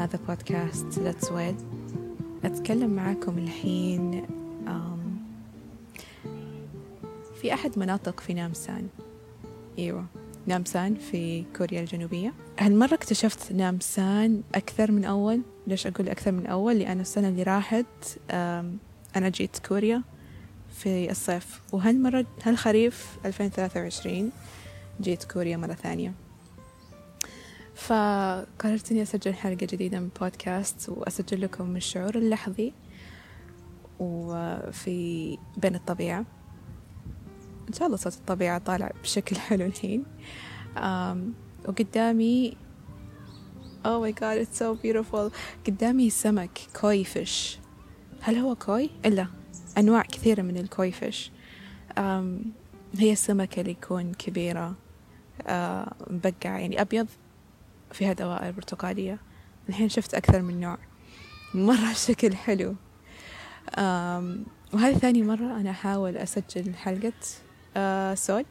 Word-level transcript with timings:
هذا 0.00 0.18
بودكاست 0.28 0.98
لتس 0.98 1.32
ويل 1.32 1.54
أتكلم 2.44 2.90
معاكم 2.90 3.38
الحين 3.38 4.26
في 7.40 7.54
أحد 7.54 7.78
مناطق 7.78 8.20
في 8.20 8.34
نامسان. 8.34 8.88
أيوة 9.78 10.06
نامسان 10.46 10.94
في 10.94 11.44
كوريا 11.56 11.80
الجنوبية. 11.80 12.32
هالمرة 12.58 12.94
اكتشفت 12.94 13.52
نامسان 13.52 14.42
أكثر 14.54 14.92
من 14.92 15.04
أول. 15.04 15.40
ليش 15.66 15.86
أقول 15.86 16.08
أكثر 16.08 16.32
من 16.32 16.46
أول؟ 16.46 16.78
لأن 16.78 17.00
السنة 17.00 17.28
اللي 17.28 17.42
راحت 17.42 18.18
أنا 19.16 19.28
جيت 19.28 19.58
كوريا 19.68 20.02
في 20.76 21.10
الصيف. 21.10 21.60
وهالمرة 21.72 22.26
هالخريف 22.42 23.18
2023 23.24 24.30
جيت 25.00 25.24
كوريا 25.24 25.56
مرة 25.56 25.74
ثانية. 25.74 26.12
فقررت 27.74 28.90
إني 28.92 29.02
أسجل 29.02 29.34
حلقة 29.34 29.66
جديدة 29.66 30.00
من 30.00 30.08
بودكاست 30.20 30.88
وأسجل 30.88 31.40
لكم 31.40 31.76
الشعور 31.76 32.14
اللحظي 32.14 32.72
وفي 33.98 35.38
بين 35.56 35.74
الطبيعة. 35.74 36.24
إن 37.68 37.72
شاء 37.74 37.86
الله 37.86 37.96
صوت 37.96 38.14
الطبيعة 38.14 38.58
طالع 38.58 38.90
بشكل 39.02 39.36
حلو 39.36 39.66
الحين. 39.66 40.04
وقدامي 41.68 42.56
Oh 43.84 43.98
my 44.04 44.12
god 44.12 44.36
it's 44.36 44.58
so 44.58 44.74
beautiful. 44.84 45.32
قدامي 45.66 46.10
سمك 46.10 46.60
كوي 46.80 47.04
فيش 47.04 47.58
هل 48.20 48.36
هو 48.36 48.54
كوي؟ 48.54 48.90
إلا 49.04 49.26
أنواع 49.78 50.02
كثيرة 50.02 50.42
من 50.42 50.56
الكوي 50.56 50.92
فيش 50.92 51.30
هي 52.98 53.12
السمكة 53.12 53.60
اللي 53.60 53.70
يكون 53.70 54.12
كبيرة 54.14 54.74
uh, 55.40 55.44
مبقعة 56.10 56.58
يعني 56.58 56.80
أبيض. 56.80 57.06
فيها 57.92 58.12
دوائر 58.12 58.50
برتقالية 58.50 59.18
الحين 59.68 59.88
شفت 59.88 60.14
أكثر 60.14 60.42
من 60.42 60.60
نوع. 60.60 60.78
مرة 61.54 61.92
شكل 62.08 62.36
حلو. 62.36 62.74
وهذه 64.72 64.98
ثاني 64.98 65.22
مرة 65.22 65.60
أنا 65.60 65.70
أحاول 65.70 66.16
أسجل 66.16 66.74
حلقة 66.74 67.12
آه 67.76 68.14
سول 68.14 68.44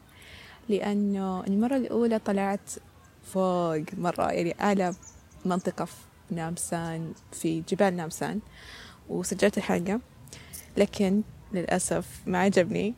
لأنه 0.68 1.44
المرة 1.46 1.76
الأولى 1.76 2.18
طلعت 2.18 2.70
فوق 3.24 3.84
مرة 3.98 4.32
يعني 4.32 4.54
أعلى 4.60 4.94
منطقة 5.44 5.84
في 5.84 5.94
نامسان 6.30 7.12
في 7.32 7.60
جبال 7.68 7.96
نامسان 7.96 8.40
وسجلت 9.08 9.58
الحلقة. 9.58 10.00
لكن 10.76 11.22
للأسف 11.52 12.06
ما 12.26 12.38
عجبني. 12.38 12.94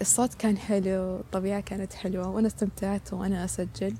الصوت 0.00 0.34
كان 0.34 0.58
حلو 0.58 1.16
الطبيعة 1.16 1.60
كانت 1.60 1.92
حلوة 1.92 2.28
وأنا 2.28 2.46
استمتعت 2.46 3.12
وأنا 3.12 3.44
أسجل. 3.44 3.94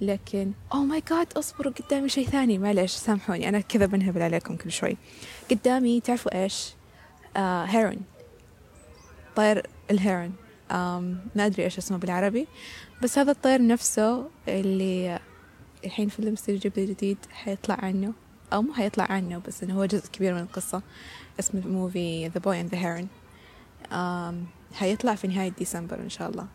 لكن 0.00 0.52
أوه 0.72 0.84
ماي 0.84 1.02
جاد 1.10 1.32
أصبروا 1.32 1.72
قدامي 1.72 2.08
شيء 2.08 2.28
ثاني. 2.28 2.58
معلش 2.58 2.94
سامحوني 2.94 3.48
أنا 3.48 3.60
كذا 3.60 3.86
بنهبل 3.86 4.22
عليكم 4.22 4.56
كل 4.56 4.72
شوي. 4.72 4.96
قدامي 5.50 6.00
تعرفوا 6.00 6.42
إيش؟ 6.42 6.74
آه 7.36 7.64
هيرون 7.64 8.00
طير 9.36 9.66
الهيرون 9.90 10.32
ما 10.70 11.46
أدري 11.46 11.64
إيش 11.64 11.78
اسمه 11.78 11.98
بالعربي. 11.98 12.46
بس 13.02 13.18
هذا 13.18 13.30
الطير 13.32 13.66
نفسه 13.66 14.28
اللي 14.48 15.20
الحين 15.84 16.08
فيلم 16.08 16.36
Studio 16.36 16.58
Ghibli 16.58 16.86
جديد 16.86 17.18
حيطلع 17.30 17.74
عنه. 17.82 18.12
أو 18.52 18.62
مو 18.62 18.74
حيطلع 18.74 19.04
عنه 19.04 19.42
بس 19.46 19.62
إنه 19.62 19.74
هو 19.74 19.84
جزء 19.84 20.08
كبير 20.08 20.34
من 20.34 20.40
القصة. 20.40 20.82
اسم 21.40 21.58
ال 21.58 21.70
movie 21.70 22.30
The 22.30 22.40
Boy 22.40 22.66
and 22.66 22.74
the 22.74 22.78
Heron. 22.78 23.06
حيطلع 24.76 25.14
في 25.14 25.28
نهاية 25.28 25.48
ديسمبر 25.48 26.00
إن 26.00 26.08
شاء 26.08 26.30
الله. 26.30 26.46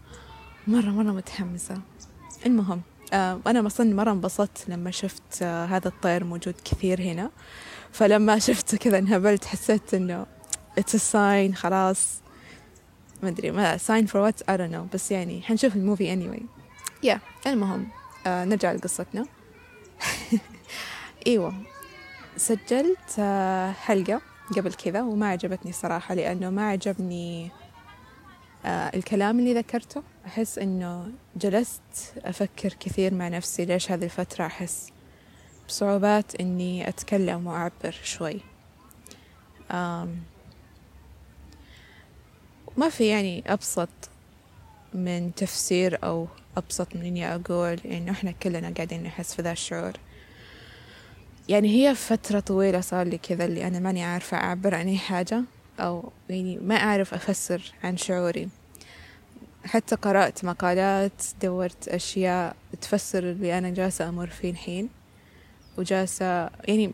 مرة 0.68 0.90
مرة 0.90 1.12
متحمسة. 1.12 1.82
المهم 2.46 2.82
آه 3.14 3.40
أنا 3.48 3.68
أصلا 3.68 3.96
مرة 3.96 4.12
انبسطت 4.12 4.70
لما 4.70 4.92
شفت 4.92 5.42
آه 5.42 5.66
هذا 5.66 5.88
الطير 5.88 6.24
موجود 6.24 6.56
كثير 6.66 7.02
هنا. 7.02 7.32
فلما 7.92 8.40
شفته 8.40 8.78
كذا 8.78 8.98
انهبلت 8.98 9.46
حسيت 9.46 9.94
إنه 9.94 10.26
it's 10.80 10.94
a 10.94 11.00
sign 11.14 11.56
خلاص. 11.56 12.22
ما 13.24 13.30
أدري 13.30 13.52
ما 13.52 13.78
sign 13.78 14.06
for 14.08 14.32
what 14.32 14.44
I 14.48 14.58
don't 14.58 14.74
know. 14.74 14.94
بس 14.94 15.12
يعني 15.12 15.42
حنشوف 15.42 15.76
ال 15.76 15.83
movie 15.83 16.16
anyway. 16.16 16.42
Yeah. 17.08 17.48
المهم 17.48 17.88
آه 18.28 18.46
نرجع 18.46 18.72
لقصتنا. 18.72 19.26
إيوه. 21.28 21.54
سجلت 22.38 23.20
حلقة 23.82 24.22
قبل 24.58 24.74
كذا 24.74 25.02
وما 25.02 25.28
عجبتني 25.30 25.72
صراحة 25.72 26.16
لأنه 26.16 26.50
ما 26.50 26.70
عجبني 26.70 27.52
الكلام 28.66 29.40
اللي 29.40 29.54
ذكرته 29.54 30.04
أحس 30.26 30.58
إنه 30.58 31.12
جلست 31.36 31.82
أفكر 32.18 32.74
كثير 32.80 33.14
مع 33.14 33.28
نفسي 33.28 33.66
ليش 33.66 33.92
هذه 33.92 34.04
الفترة 34.04 34.46
أحس 34.46 34.92
بصعوبات 35.68 36.36
إني 36.36 36.90
أتكلم 36.90 37.48
وأعبر 37.48 37.96
شوي. 38.04 38.40
ما 42.78 42.90
في 42.90 43.08
يعني 43.08 43.44
أبسط 43.48 43.90
من 44.94 45.36
تفسير 45.36 46.00
أو 46.04 46.28
أبسط 46.58 46.96
من 46.96 47.06
إني 47.06 47.36
أقول 47.36 47.80
إنه 47.86 48.12
إحنا 48.12 48.32
كلنا 48.32 48.74
قاعدين 48.76 49.04
نحس 49.04 49.36
في 49.36 49.42
ذا 49.42 49.52
الشعور. 49.52 49.94
يعني 51.50 51.68
هي 51.68 51.96
فترة 51.96 52.40
طويلة 52.40 52.82
صار 52.82 53.08
لي 53.08 53.18
كذا 53.18 53.46
اللي 53.46 53.68
أنا 53.68 53.80
ماني 53.80 54.04
عارفة 54.04 54.38
أعبر 54.38 54.76
عن 54.76 54.88
أي 54.88 54.98
حاجة. 54.98 55.44
أو 55.82 56.12
يعني 56.30 56.58
ما 56.58 56.76
أعرف 56.76 57.14
أفسر 57.14 57.74
عن 57.84 57.98
شعوري. 57.98 58.50
حتى 59.66 59.96
قرأت 59.96 60.46
مقالات 60.46 61.24
دورت 61.42 61.88
أشياء 61.88 62.56
تفسر 62.82 63.20
اللي 63.20 63.58
أنا 63.58 63.70
جالسة 63.70 64.10
أمر 64.10 64.28
فيه 64.28 64.52
الحين. 64.52 64.90
وجالسة 65.78 66.50
يعني 66.68 66.92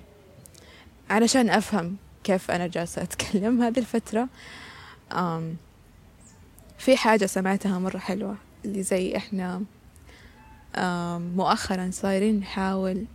علشان 1.09 1.50
أفهم 1.50 1.97
كيف 2.24 2.52
أنا 2.52 2.68
جالسة 2.68 3.02
أتكلم 3.02 3.62
هذه 3.64 3.80
الفترة. 3.80 4.28
في 6.78 6.97
حاجة 6.97 7.26
سمعتها 7.26 7.80
مرة 7.80 7.97
حلوة 7.97 8.38
اللي 8.66 8.84
زي 8.84 9.18
إحنا 9.18 9.64
مؤخرا 11.36 11.90
صايرين 11.92 12.40
نحاول 12.40 13.06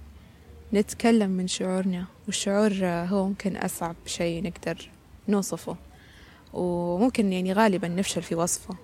نتكلم 0.73 1.31
من 1.31 1.49
شعورنا 1.49 2.05
والشعور 2.27 2.73
هو 2.85 3.29
ممكن 3.29 3.57
أصعب 3.57 3.97
شيء 4.07 4.43
نقدر 4.43 4.91
نوصفه. 5.33 5.77
وممكن 6.53 7.33
يعني 7.33 7.53
غالبا 7.53 7.89
نفشل 7.89 8.23
في 8.23 8.35
وصفه. 8.35 8.75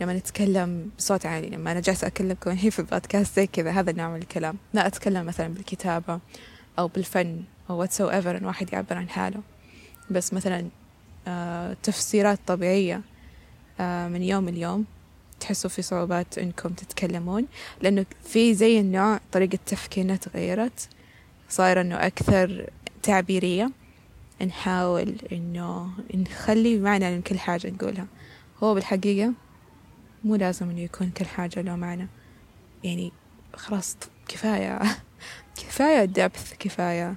لما 0.00 0.14
نتكلم 0.14 0.90
بصوت 0.98 1.26
عالي 1.26 1.50
لما 1.50 1.72
أنا 1.72 1.80
جالسة 1.80 2.06
أكلمكم 2.06 2.50
الحين 2.50 2.70
في 2.76 2.78
البودكاست 2.78 3.36
زي 3.36 3.46
كذا 3.46 3.70
هذا 3.70 3.90
النوع 3.90 4.08
من 4.08 4.16
الكلام. 4.16 4.56
لا 4.74 4.86
أتكلم 4.86 5.26
مثلا 5.26 5.48
بالكتابة 5.48 6.20
أو 6.78 6.88
بالفن 6.88 7.42
أو 7.70 7.86
whatsoever 7.86 8.26
إن 8.26 8.44
واحد 8.44 8.72
يعبر 8.72 8.96
عن 8.96 9.08
حاله. 9.08 9.40
بس 10.10 10.34
مثلا 10.34 10.68
آه 11.28 11.76
تفسيرات 11.82 12.38
طبيعية 12.46 13.00
آه 13.80 14.08
من 14.08 14.22
يوم 14.22 14.48
ليوم 14.48 14.84
تحسوا 15.40 15.70
في 15.70 15.82
صعوبات 15.82 16.38
إنكم 16.38 16.68
تتكلمون. 16.68 17.46
لأنه 17.82 18.06
في 18.24 18.54
زي 18.54 18.80
النوع 18.80 19.20
طريقة 19.32 19.58
تفكيرنا 19.66 20.16
تغيرت 20.16 20.88
صايرة 21.48 21.80
إنه 21.80 22.06
أكثر 22.06 22.70
تعبيرية. 23.02 23.70
نحاول 24.44 25.16
إنه 25.32 25.90
نخلي 26.14 26.78
معنى 26.78 27.14
من 27.14 27.22
كل 27.22 27.38
حاجة 27.38 27.70
نقولها. 27.70 28.06
هو 28.62 28.74
بالحقيقة 28.74 29.32
مو 30.24 30.36
لازم 30.36 30.70
إنه 30.70 30.80
يكون 30.80 31.10
كل 31.10 31.24
حاجة 31.24 31.60
له 31.60 31.76
معنى. 31.76 32.08
يعني 32.84 33.12
خلاص 33.54 33.96
كفاية. 34.28 34.80
كفاية 35.56 36.04
دبث 36.04 36.54
كفاية 36.58 37.16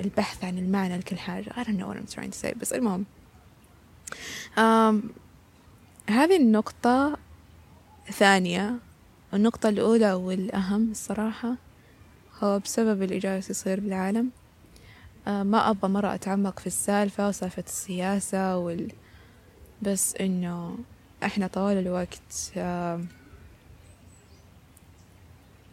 البحث 0.00 0.44
عن 0.44 0.58
المعنى 0.58 0.98
لكل 0.98 1.18
حاجة. 1.18 1.50
I 1.50 1.64
don't 1.64 1.78
know 1.78 1.86
what 1.86 1.96
I'm 1.96 2.14
trying 2.14 2.30
to 2.30 2.46
say 2.46 2.58
بس 2.58 2.72
المهم. 2.72 3.04
um, 4.56 5.02
هذه 6.10 6.36
النقطة 6.36 7.16
ثانية. 8.10 8.78
النقطة 9.34 9.68
الأولى 9.68 10.12
والأهم 10.12 10.90
الصراحة 10.90 11.56
هو 12.42 12.58
بسبب 12.58 13.02
اللي 13.02 13.18
جالس 13.18 13.50
يصير 13.50 13.80
بالعالم. 13.80 14.30
ما 15.26 15.70
أبغى 15.70 15.88
مرة 15.90 16.14
أتعمق 16.14 16.58
في 16.58 16.66
السالفة 16.66 17.28
وسالفة 17.28 17.64
السياسة 17.66 18.56
وال 18.58 18.92
بس 19.82 20.16
إنه 20.16 20.78
إحنا 21.24 21.46
طوال 21.46 21.76
الوقت 21.76 22.52
آه 22.56 23.00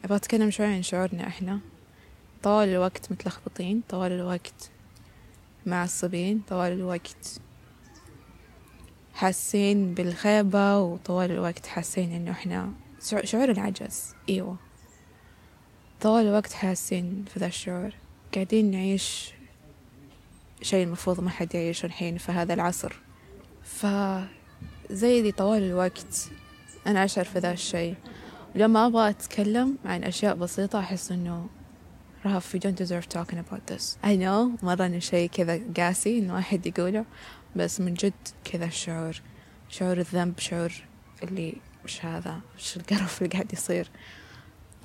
أبغى 0.03 0.15
أتكلم 0.15 0.51
شوي 0.51 0.65
عن 0.65 0.81
شعورنا 0.81 1.27
إحنا. 1.27 1.59
طوال 2.43 2.69
الوقت 2.69 3.11
متلخبطين 3.11 3.81
طوال 3.89 4.11
الوقت 4.11 4.69
معصبين 5.65 6.41
طوال 6.49 6.71
الوقت 6.71 7.39
حاسين 9.13 9.93
بالخيبة 9.93 10.79
وطوال 10.79 11.31
الوقت 11.31 11.65
حاسين 11.65 12.11
إنه 12.11 12.31
إحنا 12.31 12.73
شعور 13.23 13.51
العجز. 13.51 14.15
إيوه. 14.29 14.55
طوال 16.01 16.25
الوقت 16.25 16.53
حاسين 16.53 17.25
في 17.33 17.39
ذا 17.39 17.45
الشعور. 17.47 17.91
قاعدين 18.33 18.71
نعيش 18.71 19.33
شيء 20.61 20.83
المفروض 20.85 21.19
ما 21.19 21.29
حد 21.29 21.55
يعيشه 21.55 21.85
الحين 21.85 22.17
في 22.17 22.31
هذا 22.31 22.53
العصر. 22.53 22.93
فزي 23.63 25.21
دي 25.21 25.31
طوال 25.31 25.63
الوقت 25.63 26.29
أنا 26.87 27.05
أشعر 27.05 27.25
في 27.25 27.39
ذا 27.39 27.51
الشيء. 27.51 27.95
لما 28.55 28.87
أبغى 28.87 29.09
أتكلم 29.09 29.77
عن 29.85 30.03
أشياء 30.03 30.35
بسيطة 30.35 30.79
أحس 30.79 31.11
إنه 31.11 31.49
رهف 32.25 32.55
we 32.55 32.59
don't 32.59 32.77
deserve 32.77 33.09
talking 33.09 33.37
about 33.37 33.73
this. 33.73 33.97
I 34.03 34.15
know 34.15 34.63
مرة 34.63 34.85
إنه 34.85 34.99
شيء 34.99 35.29
كذا 35.29 35.61
قاسي 35.77 36.19
إنه 36.19 36.33
واحد 36.33 36.65
يقوله 36.65 37.05
بس 37.55 37.81
من 37.81 37.93
جد 37.93 38.13
كذا 38.43 38.69
شعور 38.69 39.21
شعور 39.69 39.97
الذنب 39.97 40.39
شعور 40.39 40.73
اللي 41.23 41.55
وش 41.83 42.05
هذا؟ 42.05 42.39
وش 42.57 42.77
القرف 42.77 43.21
اللي 43.21 43.33
قاعد 43.33 43.53
يصير؟ 43.53 43.89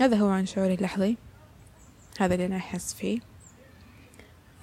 هذا 0.01 0.17
هو 0.17 0.29
عن 0.29 0.47
شعوري 0.47 0.75
اللحظي. 0.75 1.17
هذا 2.19 2.35
اللي 2.35 2.47
أنا 2.47 2.57
أحس 2.57 2.95
فيه. 2.95 3.21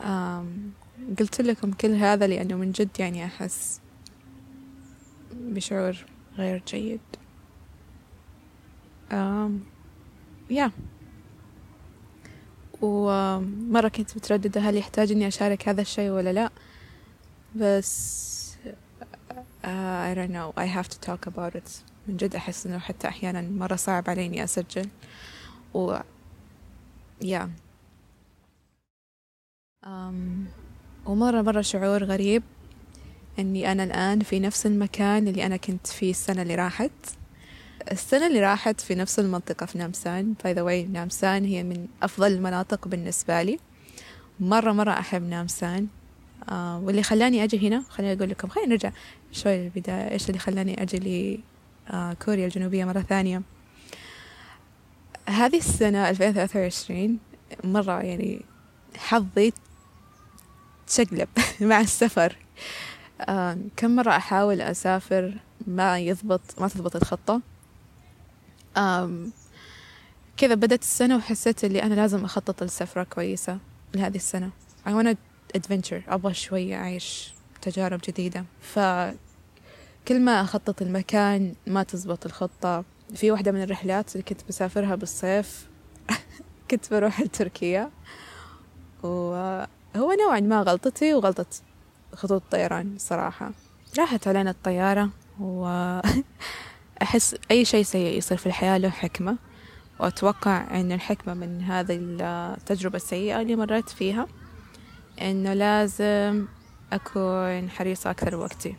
أم 0.01 0.71
قلت 1.19 1.41
لكم 1.41 1.71
كل 1.71 1.91
هذا 1.91 2.27
لأنه 2.27 2.55
من 2.55 2.71
جد 2.71 2.99
يعني 2.99 3.25
أحس 3.25 3.81
بشعور 5.31 6.05
غير 6.37 6.63
جيد. 6.67 6.99
أم 9.11 9.63
يا 10.49 10.71
ومرة 12.81 13.87
كنت 13.87 14.17
مترددة 14.17 14.61
هل 14.61 14.77
يحتاج 14.77 15.11
إني 15.11 15.27
أشارك 15.27 15.69
هذا 15.69 15.81
الشيء 15.81 16.09
ولا 16.09 16.33
لا 16.33 16.49
بس 17.55 18.33
uh, 19.63 19.67
I 19.67 20.13
don't 20.15 20.31
know. 20.31 20.53
I 20.57 20.65
have 20.65 20.89
to 20.89 20.99
talk 20.99 21.25
about 21.25 21.55
it. 21.55 21.83
من 22.07 22.17
جد 22.17 22.35
أحس 22.35 22.65
إنه 22.67 22.79
حتى 22.79 23.07
أحيانا 23.07 23.41
مرة 23.41 23.75
صعب 23.75 24.09
علي 24.09 24.25
إني 24.25 24.43
أسجل. 24.43 24.89
و 25.73 25.97
yeah. 27.23 27.47
um, 29.83 30.47
ومرة 31.05 31.41
مرة 31.41 31.61
شعور 31.61 32.03
غريب 32.03 32.43
إني 33.39 33.71
أنا 33.71 33.83
الآن 33.83 34.19
في 34.19 34.39
نفس 34.39 34.65
المكان 34.65 35.27
اللي 35.27 35.45
أنا 35.45 35.57
كنت 35.57 35.87
فيه 35.87 36.11
السنة 36.11 36.41
اللي 36.41 36.55
راحت. 36.55 36.91
السنة 37.91 38.27
اللي 38.27 38.39
راحت 38.39 38.81
في 38.81 38.95
نفس 38.95 39.19
المنطقة 39.19 39.65
في 39.65 39.77
نامسان. 39.77 40.33
by 40.43 40.53
the 40.53 40.61
way 40.61 40.83
نامسان 40.83 41.45
هي 41.45 41.63
من 41.63 41.87
أفضل 42.03 42.31
المناطق 42.31 42.87
بالنسبة 42.87 43.41
لي. 43.41 43.59
مرة 44.39 44.71
مرة 44.71 44.91
أحب 44.91 45.29
نامسان. 45.29 45.87
آه 46.49 46.79
واللي 46.79 47.03
خلاني 47.03 47.43
أجي 47.43 47.67
هنا 47.67 47.83
خليني 47.89 48.13
أقول 48.13 48.29
لكم 48.29 48.47
خلينا 48.47 48.69
نرجع 48.69 48.91
شوي 49.31 49.57
للبداية. 49.57 50.11
إيش 50.11 50.29
اللي 50.29 50.39
خلاني 50.39 50.81
أجي 50.81 50.97
لكوريا 50.97 52.43
آه 52.43 52.47
الجنوبية 52.47 52.85
مرة 52.85 53.01
ثانية؟ 53.01 53.41
هذه 55.29 55.57
السنة 55.57 56.09
2023 56.09 57.19
مرة 57.63 58.01
يعني 58.01 58.41
حظي 58.97 59.53
تشقلب 60.93 61.27
مع 61.69 61.81
السفر. 61.81 62.35
آه 63.21 63.57
كم 63.77 63.95
مرة 63.95 64.11
أحاول 64.15 64.61
أسافر 64.61 65.33
ما 65.67 65.99
يضبط 65.99 66.41
ما 66.59 66.67
تضبط 66.67 66.95
الخطة؟ 66.95 67.41
آم 68.77 69.31
كذا 70.37 70.55
بدأت 70.55 70.81
السنة 70.81 71.17
وحسيت 71.17 71.63
اللي 71.63 71.83
أنا 71.83 71.93
لازم 71.93 72.25
أخطط 72.25 72.63
لسفرة 72.63 73.03
كويسة 73.03 73.57
لهذه 73.95 74.15
السنة. 74.15 74.49
I 74.87 74.89
wanna 74.89 75.15
adventure 75.57 76.01
أبغى 76.07 76.33
شوية 76.33 76.75
أعيش 76.75 77.33
تجارب 77.61 77.99
جديدة. 78.07 78.45
فكل 78.61 79.15
ما 80.19 80.41
أخطط 80.41 80.81
المكان 80.81 81.55
ما 81.67 81.83
تزبط 81.83 82.25
الخطة. 82.25 82.83
في 83.15 83.31
واحدة 83.31 83.51
من 83.51 83.63
الرحلات 83.63 84.11
اللي 84.11 84.23
كنت 84.23 84.41
بسافرها 84.49 84.95
بالصيف 84.95 85.67
كنت 86.71 86.93
بروح 86.93 87.21
لتركيا. 87.21 87.91
وهو 89.95 90.11
نوعا 90.11 90.39
ما 90.39 90.61
غلطتي 90.61 91.13
وغلطة 91.13 91.45
خطوط 92.13 92.41
الطيران 92.43 92.95
صراحة. 92.97 93.51
راحت 93.99 94.27
علينا 94.27 94.49
الطيارة 94.49 95.09
وأحس 95.39 97.35
أي 97.51 97.65
شيء 97.65 97.83
سيء 97.83 98.17
يصير 98.17 98.37
في 98.37 98.45
الحياة 98.45 98.77
له 98.77 98.89
حكمة. 98.89 99.37
وأتوقع 99.99 100.79
أن 100.79 100.91
الحكمة 100.91 101.33
من 101.33 101.61
هذه 101.61 101.97
التجربة 101.99 102.95
السيئة 102.95 103.41
اللي 103.41 103.55
مريت 103.55 103.89
فيها 103.89 104.27
إنه 105.21 105.53
لازم 105.53 106.45
أكون 106.93 107.69
حريصة 107.69 108.11
أكثر 108.11 108.35
وقتي 108.35 108.75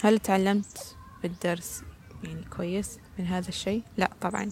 هل 0.00 0.18
تعلمت 0.18 0.96
بالدرس 1.22 1.82
يعني 2.24 2.44
كويس 2.56 2.98
من 3.18 3.26
هذا 3.26 3.48
الشيء؟ 3.48 3.82
لا 3.96 4.10
طبعا. 4.20 4.50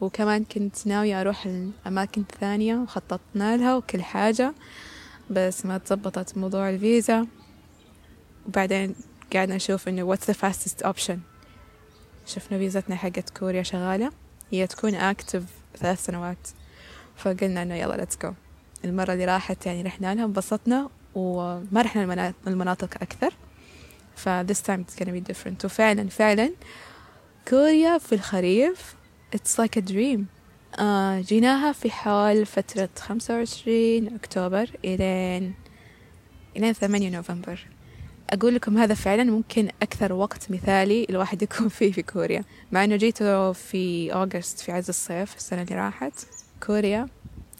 وكمان 0.00 0.44
كنت 0.44 0.86
ناوية 0.86 1.20
أروح 1.20 1.46
الأماكن 1.46 2.24
ثانية 2.40 2.76
وخططنا 2.76 3.56
لها 3.56 3.76
وكل 3.76 4.02
حاجة. 4.02 4.54
بس 5.30 5.66
ما 5.66 5.78
تزبطت 5.78 6.38
موضوع 6.38 6.70
الفيزا. 6.70 7.26
وبعدين 8.46 8.94
قاعدة 9.32 9.54
نشوف 9.54 9.88
إنه 9.88 10.16
what's 10.16 10.20
the 10.20 10.34
fastest 10.34 10.86
option. 10.86 11.16
شفنا 12.26 12.58
فيزتنا 12.58 12.96
حقت 12.96 13.30
كوريا 13.30 13.62
شغالة. 13.62 14.12
هي 14.50 14.66
تكون 14.66 15.12
active 15.14 15.42
ثلاث 15.76 16.04
سنوات. 16.04 16.48
فقلنا 17.16 17.62
إنه 17.62 17.74
يلا 17.74 18.06
let's 18.06 18.26
go. 18.26 18.32
المرة 18.84 19.12
اللي 19.12 19.24
راحت 19.24 19.66
يعني 19.66 19.82
رحنا 19.82 20.14
لها 20.14 20.24
انبسطنا 20.24 20.90
وما 21.14 21.82
رحنا 21.82 22.34
المناطق 22.46 22.94
أكثر. 23.02 23.34
ف 24.16 24.28
this 24.28 24.60
time 24.66 24.84
it's 24.84 25.02
gonna 25.02 25.12
be 25.12 25.32
different. 25.32 25.64
وفعلا 25.64 26.08
فعلا 26.08 26.52
كوريا 27.48 27.98
في 27.98 28.14
الخريف 28.14 28.94
it's 29.36 29.62
like 29.62 29.80
a 29.80 29.82
dream. 29.82 30.41
جيناها 31.20 31.72
في 31.72 31.90
حال 31.90 32.46
فترة 32.46 32.88
خمسة 32.98 33.34
وعشرين 33.34 34.14
أكتوبر 34.14 34.70
إلين 34.84 35.54
إلين 36.56 36.72
ثمانية 36.72 37.10
نوفمبر. 37.10 37.66
أقول 38.30 38.54
لكم 38.54 38.78
هذا 38.78 38.94
فعلا 38.94 39.24
ممكن 39.24 39.68
أكثر 39.82 40.12
وقت 40.12 40.50
مثالي 40.50 41.06
الواحد 41.10 41.42
يكون 41.42 41.68
فيه 41.68 41.92
في 41.92 42.02
كوريا 42.02 42.44
مع 42.72 42.84
إنه 42.84 42.96
جيت 42.96 43.22
في 43.52 44.12
أغسطس 44.12 44.62
في 44.62 44.72
عز 44.72 44.88
الصيف 44.88 45.36
السنة 45.36 45.62
اللي 45.62 45.74
راحت. 45.74 46.12
كوريا 46.66 47.08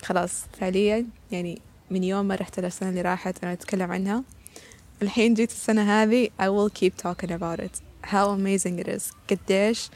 خلاص 0.02 0.44
فعليا 0.60 1.06
يعني 1.30 1.60
من 1.90 2.04
يوم 2.04 2.28
ما 2.28 2.34
رحت 2.34 2.58
السنة 2.58 2.88
اللي 2.88 3.02
راحت 3.02 3.44
أنا 3.44 3.52
أتكلم 3.52 3.92
عنها. 3.92 4.24
الحين 5.02 5.34
جيت 5.34 5.50
السنة 5.50 6.02
هذه 6.02 6.28
I 6.40 6.44
will 6.44 6.72
keep 6.80 6.92
talking 7.02 7.30
about 7.30 7.60
it. 7.60 7.80
How 8.04 8.26
amazing 8.38 8.84
it 8.84 8.88
is. 8.88 9.02
قديش 9.30 9.90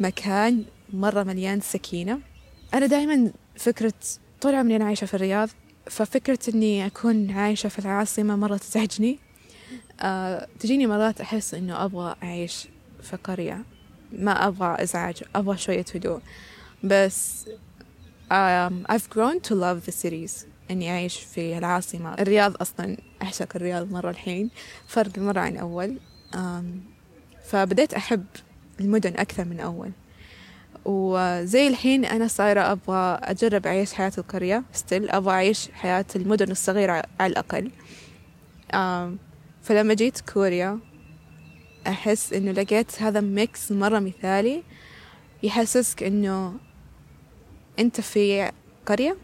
مكان 0.00 0.64
مرة 0.92 1.22
مليان 1.22 1.60
سكينة. 1.60 2.18
أنا 2.76 2.86
دائما 2.86 3.30
فكرة 3.56 3.92
طول 4.40 4.54
عمري 4.54 4.76
أنا 4.76 4.84
عايشة 4.84 5.04
في 5.04 5.14
الرياض 5.14 5.48
ففكرة 5.86 6.38
إني 6.54 6.86
أكون 6.86 7.30
عايشة 7.30 7.68
في 7.68 7.78
العاصمة 7.78 8.36
مرة 8.36 8.56
تزعجني. 8.56 9.18
أه 10.00 10.48
تجيني 10.60 10.86
مرات 10.86 11.20
أحس 11.20 11.54
إنه 11.54 11.84
أبغى 11.84 12.16
أعيش 12.22 12.68
في 13.02 13.16
قرية. 13.16 13.64
ما 14.12 14.46
أبغى 14.46 14.82
إزعاج 14.82 15.22
أبغى 15.34 15.58
شوية 15.58 15.84
هدوء. 15.94 16.20
بس 16.84 17.44
um, 18.30 18.92
I've 18.92 19.10
grown 19.10 19.40
to 19.48 19.54
love 19.54 19.86
the 19.86 19.92
cities 19.92 20.46
إني 20.70 20.90
أعيش 20.90 21.18
في 21.20 21.58
العاصمة. 21.58 22.14
الرياض 22.14 22.54
أصلا 22.60 22.96
أعشق 23.22 23.56
الرياض 23.56 23.90
مرة 23.92 24.10
الحين 24.10 24.50
فرق 24.86 25.18
مرة 25.18 25.40
عن 25.40 25.56
أول. 25.56 25.98
um, 26.34 26.36
فبديت 27.44 27.94
أحب 27.94 28.24
المدن 28.80 29.12
أكثر 29.16 29.44
من 29.44 29.60
أول. 29.60 29.92
وزي 30.88 31.68
الحين 31.68 32.04
أنا 32.04 32.28
صايرة 32.28 32.72
أبغى 32.72 33.18
أجرب 33.22 33.66
أعيش 33.66 33.92
حياة 33.92 34.12
القرية. 34.18 34.62
ستيل 34.72 35.10
أبغى 35.10 35.34
أعيش 35.34 35.68
حياة 35.72 36.04
المدن 36.16 36.50
الصغيرة 36.50 37.02
على 37.20 37.30
الأقل. 37.30 37.70
فلما 39.62 39.94
جيت 39.94 40.20
كوريا 40.20 40.78
أحس 41.86 42.32
إنه 42.32 42.52
لقيت 42.52 43.02
هذا 43.02 43.20
mix 43.20 43.72
مرة 43.72 43.98
مثالي 43.98 44.62
يحسسك 45.42 46.02
إنه 46.02 46.54
أنت 47.78 48.00
في 48.00 48.50
قرية 48.86 49.16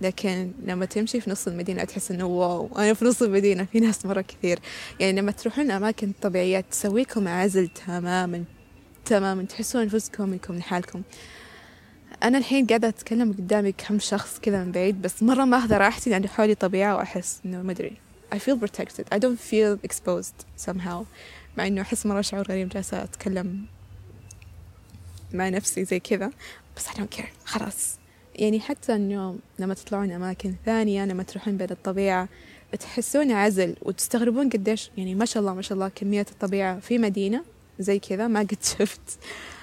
لكن 0.00 0.50
لما 0.64 0.84
تمشي 0.86 1.20
في 1.20 1.30
نص 1.30 1.46
المدينة 1.46 1.84
تحس 1.84 2.10
إنه 2.10 2.24
wow 2.24 2.70
أنا 2.78 2.94
في 2.94 3.04
نص 3.04 3.22
المدينة. 3.22 3.64
في 3.64 3.80
ناس 3.80 4.06
مرة 4.06 4.20
كثير. 4.20 4.58
يعني 5.00 5.20
لما 5.20 5.32
تروحون 5.32 5.70
أماكن 5.70 6.12
طبيعية 6.22 6.60
تسويكم 6.60 7.28
عزل 7.28 7.68
تماما. 7.68 8.44
تماما 9.10 9.42
تحسون 9.42 9.82
أنفسكم 9.82 10.28
منكم 10.28 10.56
لحالكم. 10.58 11.02
أنا 12.22 12.38
الحين 12.38 12.66
قاعدة 12.66 12.88
أتكلم 12.88 13.32
قدامي 13.32 13.72
كم 13.72 13.98
شخص 13.98 14.38
كذا 14.38 14.64
من 14.64 14.72
بعيد 14.72 15.02
بس 15.02 15.22
مرة 15.22 15.44
ما 15.44 15.58
أخذ 15.58 15.72
راحتي 15.72 16.10
لأن 16.10 16.28
حولي 16.28 16.54
طبيعة 16.54 16.96
وأحس 16.96 17.40
إنه 17.44 17.62
مدري 17.62 17.92
I 18.34 18.38
feel 18.38 18.56
protected. 18.56 19.04
I 19.14 19.18
don't 19.18 19.40
feel 19.40 19.88
exposed 19.88 20.66
somehow. 20.66 21.04
مع 21.58 21.66
إنه 21.66 21.80
أحس 21.80 22.06
مرة 22.06 22.20
شعور 22.20 22.46
غريب 22.48 22.68
جالسة 22.68 23.02
أتكلم 23.02 23.64
مع 25.32 25.48
نفسي 25.48 25.84
زي 25.84 26.00
كذا 26.00 26.30
بس 26.76 26.86
I 26.86 26.90
don't 26.90 27.18
care. 27.18 27.44
خلاص. 27.44 27.98
يعني 28.34 28.60
حتى 28.60 28.94
إنه 28.94 29.38
لما 29.58 29.74
تطلعون 29.74 30.10
أماكن 30.10 30.54
ثانية 30.66 31.04
لما 31.04 31.22
تروحون 31.22 31.56
بين 31.56 31.70
الطبيعة 31.70 32.28
تحسون 32.80 33.32
عزل 33.32 33.76
وتستغربون 33.82 34.48
قديش 34.48 34.90
يعني 34.96 35.14
ما 35.14 35.24
شاء 35.24 35.40
الله 35.40 35.54
ما 35.54 35.62
شاء 35.62 35.74
الله 35.74 35.88
كمية 35.88 36.26
الطبيعة 36.30 36.80
في 36.80 36.98
مدينة. 36.98 37.44
زي 37.80 37.98
كذا 37.98 38.26
ما 38.26 38.40
قد 38.40 38.62
شفت. 38.62 39.18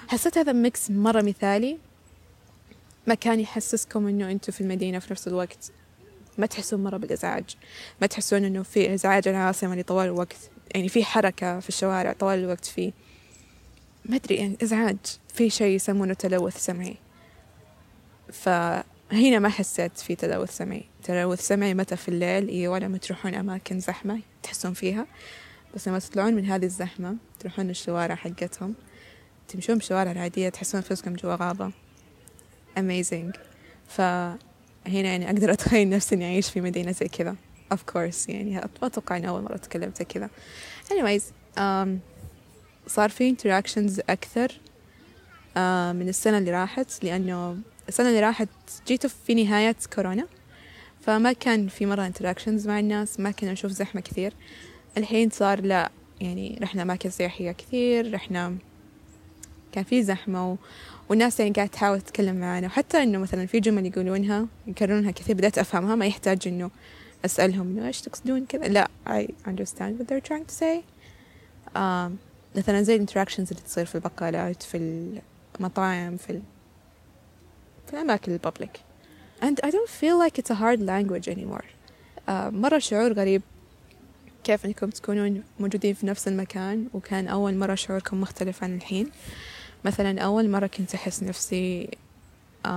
حسيت 0.08 0.38
هذا 0.38 0.52
ميكس 0.52 0.90
مرة 0.90 1.22
مثالي. 1.22 1.78
مكان 3.06 3.40
يحسسكم 3.40 4.06
إنه 4.06 4.30
أنتم 4.30 4.52
في 4.52 4.60
المدينة 4.60 4.98
في 4.98 5.12
نفس 5.12 5.28
الوقت. 5.28 5.72
ما 6.38 6.46
تحسون 6.46 6.84
مرة 6.84 6.96
بالإزعاج. 6.96 7.44
ما 8.00 8.06
تحسون 8.06 8.44
إنه 8.44 8.62
في 8.62 8.94
إزعاج 8.94 9.28
العاصمة 9.28 9.76
لطوال 9.76 10.06
الوقت. 10.06 10.50
يعني 10.74 10.88
في 10.88 11.04
حركة 11.04 11.60
في 11.60 11.68
الشوارع 11.68 12.12
طوال 12.12 12.38
الوقت 12.38 12.64
فيه. 12.64 12.92
ما 14.04 14.16
أدري 14.16 14.34
يعني 14.34 14.56
إزعاج. 14.62 14.96
في 15.34 15.50
شيء 15.50 15.76
يسمونه 15.76 16.14
تلوث 16.14 16.64
سمعي. 16.64 16.96
فهنا 18.32 19.38
ما 19.38 19.48
حسيت 19.48 19.98
في 19.98 20.14
تلوث 20.14 20.56
سمعي. 20.56 20.84
تلوث 21.04 21.46
سمعي 21.46 21.74
متى 21.74 21.96
في 21.96 22.08
الليل؟ 22.08 22.48
إيوه 22.48 22.78
لما 22.78 22.98
تروحون 22.98 23.34
أماكن 23.34 23.80
زحمة 23.80 24.20
تحسون 24.42 24.72
فيها. 24.72 25.06
بس 25.74 25.88
لما 25.88 25.98
تطلعون 25.98 26.34
من 26.34 26.44
هذه 26.44 26.64
الزحمة 26.64 27.16
تروحون 27.40 27.70
الشوارع 27.70 28.14
حقتهم 28.14 28.74
تمشون 29.48 29.76
بالشوارع 29.76 30.12
العادية 30.12 30.48
تحسون 30.48 30.80
نفسكم 30.80 31.14
جوا 31.14 31.34
غابة. 31.34 31.70
Amazing. 32.76 33.38
فهنا 33.88 34.38
يعني 34.84 35.26
أقدر 35.26 35.52
أتخيل 35.52 35.88
نفسي 35.88 36.14
إني 36.14 36.24
أعيش 36.24 36.50
في 36.50 36.60
مدينة 36.60 36.92
زي 36.92 37.08
كذا. 37.08 37.36
Of 37.74 37.78
course 37.92 38.28
يعني 38.28 38.64
أتوقع 38.82 39.16
إن 39.16 39.24
أول 39.24 39.42
مرة 39.42 39.56
تكلمت 39.56 40.02
كذا. 40.02 40.30
Anyways 40.88 41.22
um, 41.58 41.88
صار 42.86 43.10
في 43.10 43.36
interactions 43.36 44.00
أكثر 44.10 44.48
uh, 44.48 45.58
من 45.96 46.08
السنة 46.08 46.38
اللي 46.38 46.50
راحت 46.50 47.04
لأنه 47.04 47.56
السنة 47.88 48.08
اللي 48.08 48.20
راحت 48.20 48.48
جيت 48.86 49.06
في 49.06 49.44
نهاية 49.44 49.76
كورونا. 49.94 50.26
فما 51.00 51.32
كان 51.32 51.68
في 51.68 51.86
مرة 51.86 52.12
interactions 52.12 52.66
مع 52.66 52.78
الناس 52.78 53.20
ما 53.20 53.30
كنا 53.30 53.52
نشوف 53.52 53.72
زحمة 53.72 54.00
كثير. 54.00 54.32
الحين 54.98 55.30
صار 55.30 55.60
لا 55.60 55.90
يعني 56.20 56.58
رحنا 56.62 56.82
أماكن 56.82 57.10
سياحية 57.10 57.52
كثير 57.52 58.14
رحنا 58.14 58.56
كان 59.72 59.84
في 59.84 60.02
زحمة 60.02 60.52
و... 60.52 60.56
والناس 61.08 61.40
يعني 61.40 61.52
قاعدة 61.52 61.70
تحاول 61.70 62.00
تتكلم 62.00 62.36
معنا. 62.36 62.66
وحتى 62.66 63.02
إنه 63.02 63.18
مثلا 63.18 63.46
في 63.46 63.60
جمل 63.60 63.86
يقولونها 63.86 64.46
يكررونها 64.66 65.10
كثير 65.10 65.36
بدأت 65.36 65.58
أفهمها 65.58 65.94
ما 65.94 66.06
يحتاج 66.06 66.48
إنه 66.48 66.70
أسألهم 67.24 67.66
إنه 67.66 67.86
إيش 67.86 68.00
تقصدون 68.00 68.46
كذا. 68.46 68.68
لا 68.68 68.88
I 69.06 69.26
understand 69.48 69.98
what 69.98 70.08
they're 70.08 70.28
trying 70.30 70.46
to 70.50 70.54
say. 70.54 70.82
um, 71.76 72.10
مثلا 72.56 72.82
زي 72.82 72.94
الانتراكشنز 72.94 73.50
اللي 73.50 73.62
تصير 73.62 73.84
في 73.84 73.94
البقالات 73.94 74.62
في 74.62 75.10
المطاعم 75.58 76.16
في 76.16 76.30
ال... 76.30 76.42
في 77.86 77.92
الأماكن 77.92 78.32
الببليك 78.32 78.80
and 79.42 79.66
I 79.66 79.70
don't 79.70 79.88
feel 79.88 80.18
like 80.18 80.38
it's 80.38 80.50
a 80.50 80.54
hard 80.54 80.80
language 80.80 81.28
anymore. 81.28 81.64
uh, 82.28 82.30
مرة 82.30 82.78
شعور 82.78 83.12
غريب. 83.12 83.42
كيف 84.48 84.66
أنكم 84.66 84.90
تكونون 84.90 85.42
موجودين 85.60 85.94
في 85.94 86.06
نفس 86.06 86.28
المكان 86.28 86.88
وكان 86.94 87.28
أول 87.28 87.56
مرة 87.56 87.74
شعوركم 87.74 88.20
مختلف 88.20 88.64
عن 88.64 88.74
الحين؟ 88.74 89.10
مثلا 89.84 90.20
أول 90.20 90.50
مرة 90.50 90.66
كنت 90.66 90.94
أحس 90.94 91.22
نفسي 91.22 91.90
um, 92.66 92.70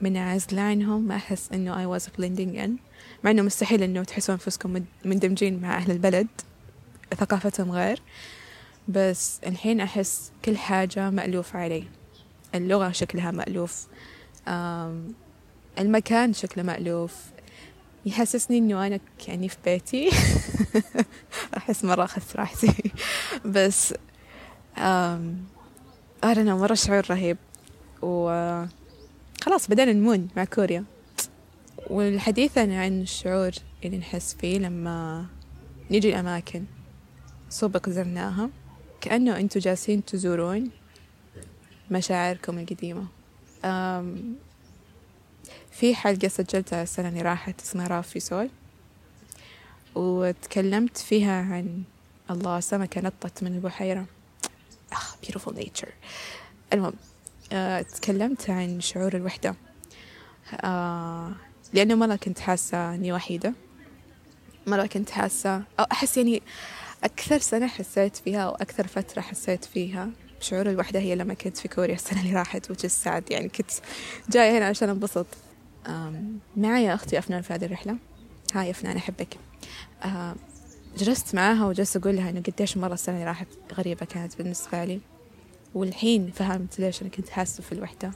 منعزلة 0.00 0.62
عنهم 0.62 1.02
ما 1.02 1.16
أحس 1.16 1.52
إنه 1.52 1.74
I 1.74 2.00
was 2.00 2.04
blending 2.04 2.66
in. 2.66 2.70
مع 3.24 3.30
إنه 3.30 3.42
مستحيل 3.42 3.82
إنه 3.82 4.04
تحسون 4.04 4.32
أنفسكم 4.34 4.84
مندمجين 5.04 5.60
مع 5.60 5.76
أهل 5.76 5.90
البلد. 5.90 6.28
ثقافتهم 7.16 7.72
غير. 7.72 8.02
بس 8.88 9.40
الحين 9.46 9.80
أحس 9.80 10.32
كل 10.44 10.56
حاجة 10.56 11.10
مألوفة 11.10 11.58
علي. 11.58 11.84
اللغة 12.54 12.90
شكلها 12.90 13.30
مألوف. 13.30 13.86
المكان 15.78 16.32
شكله 16.32 16.62
مألوف. 16.64 17.35
يحسسني 18.06 18.58
إنه 18.58 18.86
أنا 18.86 19.00
يعني 19.28 19.48
في 19.48 19.56
بيتي. 19.64 20.10
أحس 21.56 21.84
مرة 21.84 22.04
أخذت 22.04 22.36
راحتي. 22.36 22.92
بس 23.54 23.94
أنا 26.24 26.54
مرة 26.54 26.74
شعور 26.74 27.10
رهيب. 27.10 27.36
و 28.02 28.28
خلاص 29.42 29.68
بدأنا 29.68 29.92
نمون 29.92 30.28
مع 30.36 30.44
كوريا. 30.44 30.84
والحديث 31.90 32.58
عن 32.58 33.02
الشعور 33.02 33.50
اللي 33.84 33.98
نحس 33.98 34.34
فيه 34.34 34.58
لما 34.58 35.26
نيجي 35.90 36.08
الأماكن. 36.08 36.64
سبق 37.48 37.88
زرناها 37.88 38.50
كأنه 39.00 39.38
أنتوا 39.38 39.60
جالسين 39.60 40.04
تزورون 40.04 40.70
مشاعركم 41.90 42.58
القديمة. 42.58 43.06
في 45.80 45.94
حلقة 45.94 46.28
سجلتها 46.28 46.82
السنة 46.82 47.08
اللي 47.08 47.22
راحت 47.22 47.60
اسمها 47.60 47.86
راف 47.86 48.08
في 48.08 48.20
سول. 48.20 48.48
وتكلمت 49.94 50.98
فيها 50.98 51.42
عن 51.42 51.82
الله 52.30 52.60
سمكة 52.60 53.00
نطت 53.00 53.42
من 53.42 53.54
البحيرة. 53.54 54.06
آه 54.92 55.26
beautiful 55.26 55.52
nature. 55.52 55.88
المهم 56.72 56.92
آه 57.52 57.82
تكلمت 57.82 58.50
عن 58.50 58.80
شعور 58.80 59.16
الوحدة. 59.16 59.54
آه 60.52 61.32
لأنه 61.72 61.94
مرة 61.94 62.16
كنت 62.16 62.38
حاسة 62.38 62.94
إني 62.94 63.12
وحيدة. 63.12 63.52
مرة 64.66 64.86
كنت 64.86 65.10
حاسة 65.10 65.56
أو 65.56 65.84
أحس 65.92 66.16
يعني 66.16 66.42
أكثر 67.04 67.38
سنة 67.38 67.66
حسيت 67.66 68.16
فيها 68.16 68.40
أو 68.40 68.54
أكثر 68.54 68.86
فترة 68.86 69.20
حسيت 69.20 69.64
فيها 69.64 70.10
بشعور 70.40 70.70
الوحدة 70.70 71.00
هي 71.00 71.14
لما 71.14 71.34
كنت 71.34 71.56
في 71.56 71.68
كوريا 71.68 71.94
السنة 71.94 72.20
اللي 72.20 72.32
راحت 72.32 72.72
is 72.72 73.04
sad 73.04 73.30
يعني 73.30 73.48
كنت 73.48 73.70
جاية 74.30 74.58
هنا 74.58 74.66
عشان 74.66 74.88
أنبسط. 74.88 75.26
معي 76.56 76.94
أختي 76.94 77.18
أفنان 77.18 77.42
في 77.42 77.54
هذه 77.54 77.64
الرحلة. 77.64 77.96
هاي 78.54 78.70
أفنان 78.70 78.96
أحبك. 78.96 79.38
جلست 80.98 81.34
معاها 81.34 81.66
وجلست 81.66 81.96
أقول 81.96 82.16
لها 82.16 82.30
إنه 82.30 82.40
قديش 82.40 82.76
مرة 82.76 82.94
السنة 82.94 83.14
اللي 83.14 83.26
راحت 83.26 83.48
غريبة 83.74 84.06
كانت 84.06 84.38
بالنسبة 84.38 84.84
لي. 84.84 85.00
والحين 85.74 86.30
فهمت 86.30 86.78
ليش 86.78 87.02
أنا 87.02 87.10
كنت 87.10 87.28
حاسة 87.28 87.62
في 87.62 87.72
الوحدة. 87.72 88.10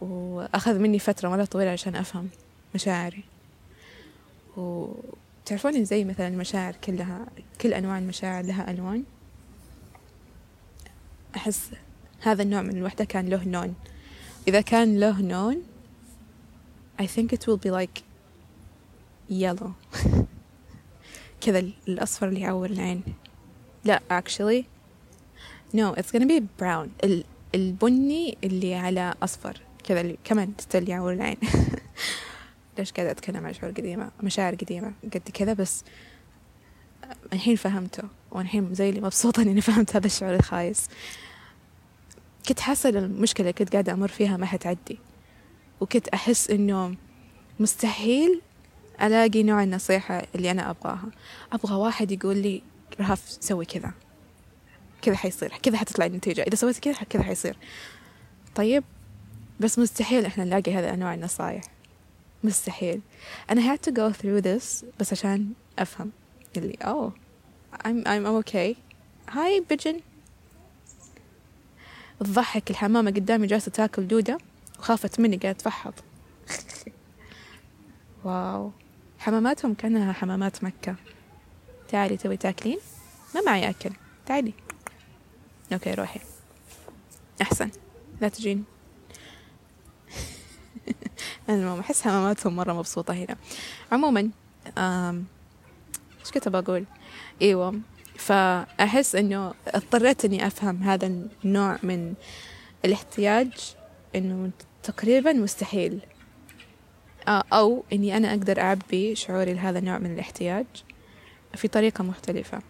وأخذ 0.00 0.78
مني 0.78 0.98
فترة 0.98 1.28
مرة 1.28 1.44
طويلة 1.44 1.70
عشان 1.70 1.96
أفهم 1.96 2.28
مشاعري. 2.74 3.24
وتعرفون 4.56 5.84
زي 5.84 6.04
مثلا 6.04 6.28
المشاعر 6.28 6.74
كلها 6.84 7.26
كل 7.60 7.74
أنواع 7.74 7.98
المشاعر 7.98 8.44
لها 8.44 8.70
ألوان. 8.70 9.04
أحس 11.36 11.70
هذا 12.20 12.42
النوع 12.42 12.62
من 12.62 12.76
الوحدة 12.76 13.04
كان 13.04 13.28
له 13.28 13.44
لون 13.44 13.74
إذا 14.48 14.60
كان 14.60 15.00
له 15.00 15.22
لون 15.22 15.62
I 17.00 17.06
think 17.06 17.32
it 17.32 17.46
will 17.46 17.56
be 17.56 17.70
like 17.70 18.02
yellow. 19.28 19.72
كذا 21.40 21.58
الأصفر 21.88 22.28
اللي 22.28 22.40
يعور 22.40 22.70
العين. 22.70 23.02
لا 23.84 24.02
actually. 24.10 24.64
No 25.76 25.94
it's 25.94 26.12
gonna 26.12 26.26
be 26.26 26.40
brown. 26.62 26.88
البني 27.54 28.38
اللي 28.44 28.74
على 28.74 29.14
أصفر. 29.22 29.60
كذا 29.84 30.00
اللي 30.00 30.18
كمان 30.24 30.52
ستيل 30.58 30.88
يعور 30.88 31.12
العين. 31.12 31.36
ليش 32.78 32.92
قاعدة 32.92 33.10
أتكلم 33.10 33.46
عن 33.46 33.54
شعور 33.54 33.72
قديمة؟ 33.72 34.10
مشاعر 34.22 34.54
قديمة. 34.54 34.92
قد 35.14 35.22
كذا 35.34 35.52
بس 35.52 35.84
الحين 37.32 37.56
فهمته. 37.56 38.02
والحين 38.30 38.74
زي 38.74 38.90
اللي 38.90 39.00
مبسوطة 39.00 39.42
إني 39.42 39.60
فهمت 39.60 39.96
هذا 39.96 40.06
الشعور 40.06 40.34
الخايس. 40.34 40.88
كنت 42.48 42.60
حاسة 42.60 42.88
المشكلة 42.88 43.50
كنت 43.50 43.72
قاعدة 43.72 43.92
أمر 43.92 44.08
فيها 44.08 44.36
ما 44.36 44.46
حتعدي. 44.46 44.98
وكنت 45.80 46.08
أحس 46.08 46.50
إنه 46.50 46.94
مستحيل 47.60 48.40
ألاقي 49.02 49.42
نوع 49.42 49.62
النصيحة 49.62 50.26
اللي 50.34 50.50
أنا 50.50 50.70
أبغاها. 50.70 51.08
أبغى 51.52 51.74
واحد 51.74 52.12
يقول 52.12 52.36
لي 52.36 52.62
رهف 53.00 53.36
سوي 53.40 53.64
كذا. 53.64 53.92
كذا 55.02 55.16
حيصير. 55.16 55.52
كذا 55.62 55.76
حتطلع 55.76 56.06
النتيجة. 56.06 56.42
إذا 56.42 56.54
سويت 56.54 56.78
كذا 56.78 56.94
كذا 56.94 57.22
حيصير. 57.22 57.56
طيب 58.54 58.84
بس 59.60 59.78
مستحيل 59.78 60.26
إحنا 60.26 60.44
نلاقي 60.44 60.74
هذا 60.74 60.94
أنواع 60.94 61.14
النصايح. 61.14 61.62
مستحيل. 62.44 63.00
أنا 63.50 63.76
had 63.76 63.78
to 63.78 63.92
go 63.92 64.16
through 64.16 64.44
this 64.44 64.84
بس 65.00 65.12
عشان 65.12 65.52
أفهم. 65.78 66.10
اللي 66.56 66.76
oh 66.82 67.10
I'm 67.74 68.04
I'm 68.06 68.44
okay. 68.44 68.76
hi 69.30 69.64
pigeon 69.70 70.00
تضحك 72.20 72.70
الحمامة 72.70 73.10
قدامي 73.10 73.46
جالسة 73.46 73.70
تاكل 73.70 74.08
دودة. 74.08 74.38
وخافت 74.80 75.20
مني 75.20 75.36
قاعدة 75.36 75.58
تفحط 75.58 75.94
wow. 78.24 78.72
حماماتهم 79.18 79.74
كأنها 79.74 80.12
حمامات 80.12 80.64
مكة. 80.64 80.96
تعالي 81.88 82.16
تبي 82.16 82.36
تاكلين؟ 82.36 82.78
ما 83.34 83.40
معي 83.40 83.70
أكل. 83.70 83.90
تعالي. 84.26 84.52
okay 85.72 85.94
روحي. 85.94 86.20
أحسن. 87.42 87.70
لا 88.20 88.28
تجين 88.28 88.64
المهم 91.48 91.78
أحس 91.80 92.02
حماماتهم 92.02 92.56
مرة 92.56 92.72
مبسوطة 92.72 93.14
هنا. 93.14 93.36
عموما 93.92 94.30
إيش 96.20 96.30
كنت 96.34 96.48
بقول؟ 96.48 96.84
إيوه. 97.42 97.80
فأحس 98.16 99.14
إنه 99.14 99.54
اضطريت 99.68 100.24
إني 100.24 100.46
أفهم 100.46 100.82
هذا 100.82 101.06
النوع 101.44 101.78
من 101.82 102.14
الاحتياج 102.84 103.74
إنه 104.16 104.50
تقريبا 104.82 105.32
مستحيل. 105.32 106.00
آه، 107.28 107.44
أو 107.52 107.84
إني 107.92 108.16
أنا 108.16 108.30
أقدر 108.30 108.60
أعبي 108.60 109.14
شعوري 109.14 109.54
لهذا 109.54 109.78
النوع 109.78 109.98
من 109.98 110.14
الاحتياج 110.14 110.66
في 111.54 111.68
طريقة 111.68 112.04
مختلفة. 112.04 112.62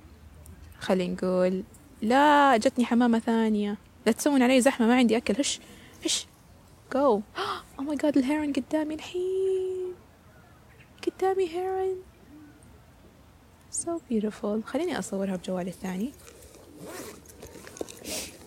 خلينا 0.79 1.15
نقول 1.15 1.63
لا 2.03 2.57
جتني 2.57 2.85
حمامة 2.85 3.19
ثانية. 3.19 3.77
لا 4.07 4.13
تسوون 4.13 4.43
علي 4.43 4.61
زحمة 4.61 4.87
ما 4.87 4.97
عندي 4.97 5.17
أكل. 5.17 5.35
هش 5.39 5.61
هش. 6.05 6.27
go 6.93 7.21
oh 7.79 7.85
my 7.85 7.97
God 7.97 8.19
ال 8.19 8.25
heron 8.25 8.53
قدامي 8.53 8.95
الحين. 8.95 9.95
قدامي 11.07 11.49
heron 11.49 12.03
so 13.73 14.01
beautiful. 14.11 14.65
خليني 14.67 14.99
أصورها 14.99 15.37
بجوالي 15.37 15.71
الثاني. 15.71 16.13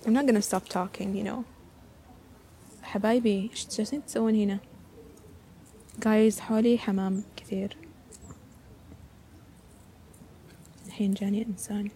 I'm 0.06 0.10
not 0.10 0.26
gonna 0.26 0.42
stop 0.42 0.68
talking 0.68 1.16
you 1.16 1.24
know. 1.24 1.53
حبايبي 2.94 3.50
إيش 3.52 3.68
جالسين 3.78 4.06
تسوون 4.06 4.36
هنا؟ 4.36 4.60
guys 6.06 6.40
حولي 6.40 6.78
حمام 6.78 7.24
كثير. 7.36 7.78
الحين 10.86 11.14
جاني 11.14 11.46
إنسان. 11.46 11.90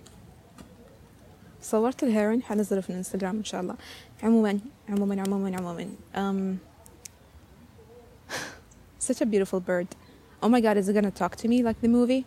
صورت 1.61 2.03
الهيرون 2.03 2.43
حنزله 2.43 2.81
في 2.81 2.89
الانستغرام 2.89 3.37
إن 3.37 3.43
شاء 3.43 3.61
الله. 3.61 3.75
عموما 4.23 4.59
عموما 4.89 5.21
عموما 5.21 5.57
عموما. 5.57 5.87
um, 6.15 6.59
such 9.07 9.21
a 9.21 9.25
beautiful 9.25 9.59
bird. 9.59 9.87
Oh 10.41 10.49
my 10.49 10.61
god 10.61 10.77
is 10.77 10.89
it 10.89 10.93
gonna 10.93 11.11
talk 11.11 11.35
to 11.35 11.47
me 11.47 11.63
like 11.63 11.79
the 11.81 11.89
movie? 11.89 12.25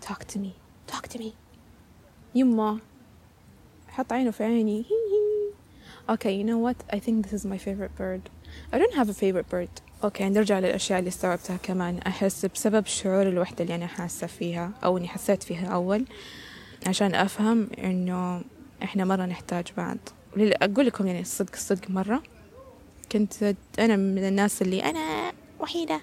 Talk 0.00 0.24
to 0.24 0.38
me. 0.38 0.54
Talk 0.88 1.06
to 1.08 1.18
me. 1.18 1.32
يما 2.34 2.78
حط 3.88 4.12
عينه 4.12 4.30
في 4.30 4.44
عيني. 4.44 4.84
Okay 6.14 6.32
you 6.40 6.44
know 6.44 6.58
what? 6.66 6.78
I 6.96 6.98
think 6.98 7.16
this 7.26 7.32
is 7.32 7.44
my 7.44 7.58
favorite 7.58 7.94
bird. 8.02 8.22
I 8.72 8.78
don't 8.78 8.94
have 8.94 9.08
a 9.08 9.14
favorite 9.14 9.48
bird. 9.50 9.70
أوكي 10.04 10.28
نرجع 10.28 10.58
للأشياء 10.58 10.98
اللي 10.98 11.08
استوعبتها 11.08 11.56
كمان. 11.56 11.98
احس 11.98 12.46
بسبب 12.46 12.86
شعور 12.86 13.28
الوحدة 13.28 13.64
اللي 13.64 13.74
أنا 13.74 13.86
حاسة 13.86 14.26
فيها 14.26 14.70
أو 14.84 14.98
إني 14.98 15.08
حسيت 15.08 15.42
فيها 15.42 15.66
أول 15.66 16.04
عشان 16.86 17.14
أفهم 17.14 17.68
إنه 17.78 18.42
إحنا 18.82 19.04
مرة 19.04 19.26
نحتاج 19.26 19.64
بعض. 19.76 19.98
أقول 20.36 20.86
لكم 20.86 21.06
يعني 21.06 21.20
الصدق 21.20 21.52
الصدق 21.54 21.90
مرة. 21.90 22.22
كنت 23.12 23.54
أنا 23.78 23.96
من 23.96 24.24
الناس 24.28 24.62
اللي 24.62 24.84
أنا 24.84 25.32
وحيدة. 25.60 26.00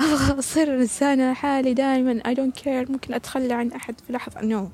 أبغى 0.00 0.38
أصير 0.38 0.74
إنسانة 0.74 1.34
حالي 1.34 1.74
دائما 1.74 2.20
I 2.26 2.36
don't 2.36 2.62
care. 2.62 2.90
ممكن 2.90 3.14
أتخلى 3.14 3.54
عن 3.54 3.72
أحد 3.72 3.94
في 4.06 4.12
لحظة. 4.12 4.40
No. 4.40 4.68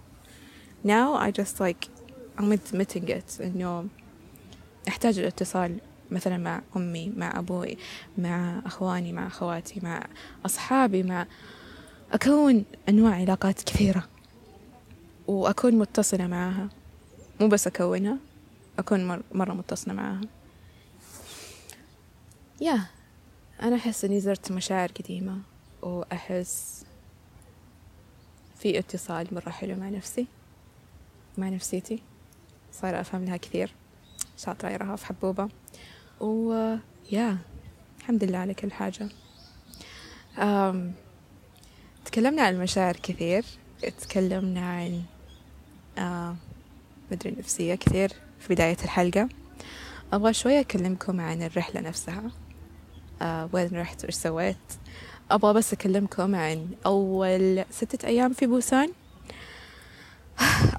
Now 0.86 1.14
I 1.14 1.30
just 1.30 1.60
like 1.60 1.88
I'm 2.40 2.52
admitting 2.52 3.08
it 3.08 3.40
إنه 3.40 3.86
أحتاج 4.88 5.18
الاتصال 5.18 5.78
مثلا 6.10 6.36
مع 6.36 6.62
أمي 6.76 7.12
مع 7.16 7.38
أبوي 7.38 7.78
مع 8.18 8.62
أخواني 8.66 9.12
مع 9.12 9.26
أخواتي 9.26 9.80
مع 9.82 10.06
أصحابي 10.46 11.02
مع 11.02 11.26
أكون 12.12 12.64
أنواع 12.88 13.14
علاقات 13.14 13.62
كثيرة 13.62 14.08
وأكون 15.26 15.74
متصلة 15.74 16.26
معاها 16.26 16.68
مو 17.40 17.48
بس 17.48 17.66
أكونها 17.66 18.18
أكون 18.78 19.08
مر 19.08 19.22
مرة 19.32 19.52
متصلة 19.52 19.94
معاها 19.94 20.20
يا 22.60 22.86
أنا 23.62 23.76
أحس 23.76 24.04
إني 24.04 24.20
زرت 24.20 24.52
مشاعر 24.52 24.88
قديمة 24.88 25.38
وأحس 25.82 26.84
في 28.58 28.78
اتصال 28.78 29.26
مرة 29.32 29.50
حلو 29.50 29.76
مع 29.76 29.88
نفسي 29.88 30.26
مع 31.38 31.48
نفسيتي. 31.48 32.02
صار 32.72 33.00
أفهم 33.00 33.24
لها 33.24 33.36
كثير. 33.36 33.74
شاطرة 34.38 34.68
يا 34.68 34.76
رهف 34.76 35.04
حبوبة. 35.04 35.48
و 36.20 36.52
يا 37.12 37.38
الحمد 38.00 38.24
لله 38.24 38.38
على 38.38 38.54
كل 38.54 38.72
حاجة. 38.72 39.08
أم... 40.38 40.92
تكلمنا 42.04 42.42
عن 42.42 42.54
المشاعر 42.54 42.96
كثير. 42.96 43.44
تكلمنا 44.00 44.60
عن 44.60 45.02
آه 45.98 46.36
مدري 47.12 47.30
النفسية 47.30 47.74
كثير 47.74 48.12
في 48.38 48.54
بداية 48.54 48.76
الحلقة. 48.84 49.28
أبغى 50.12 50.32
شوية 50.32 50.60
أكلمكم 50.60 51.20
عن 51.20 51.42
الرحلة 51.42 51.80
نفسها. 51.80 52.30
آه 53.22 53.48
وين 53.52 53.68
رحت؟ 53.72 54.04
وإيش 54.04 54.14
سويت؟ 54.14 54.56
أبغى 55.30 55.54
بس 55.54 55.72
أكلمكم 55.72 56.34
عن 56.34 56.68
أول 56.86 57.64
ستة 57.70 58.06
أيام 58.06 58.32
في 58.32 58.46
بوسان. 58.46 58.92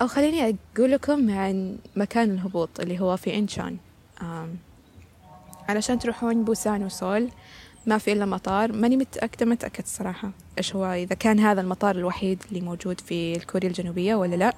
أو 0.02 0.08
خليني 0.08 0.58
أقول 0.76 0.92
لكم 0.92 1.32
عن 1.32 1.78
مكان 1.96 2.32
الهبوط 2.32 2.80
اللي 2.80 3.00
هو 3.00 3.18
في 3.18 3.38
إنشون. 3.38 3.78
علشان 5.70 6.00
تروحون 6.00 6.44
بوسان 6.44 6.84
وسول 6.84 7.30
ما 7.86 7.98
في 7.98 8.12
إلا 8.12 8.26
مطار. 8.26 8.72
ماني 8.72 8.98
متأكدة 8.98 9.46
متأكد 9.46 9.86
صراحة 9.86 10.32
إيش 10.58 10.76
هو 10.76 10.86
إذا 10.86 11.16
كان 11.16 11.40
هذا 11.40 11.62
المطار 11.62 11.96
الوحيد 11.96 12.44
اللي 12.50 12.62
موجود 12.62 13.02
في 13.02 13.36
الكوريا 13.36 13.70
الجنوبية 13.70 14.16
ولا 14.16 14.36
لأ. 14.36 14.54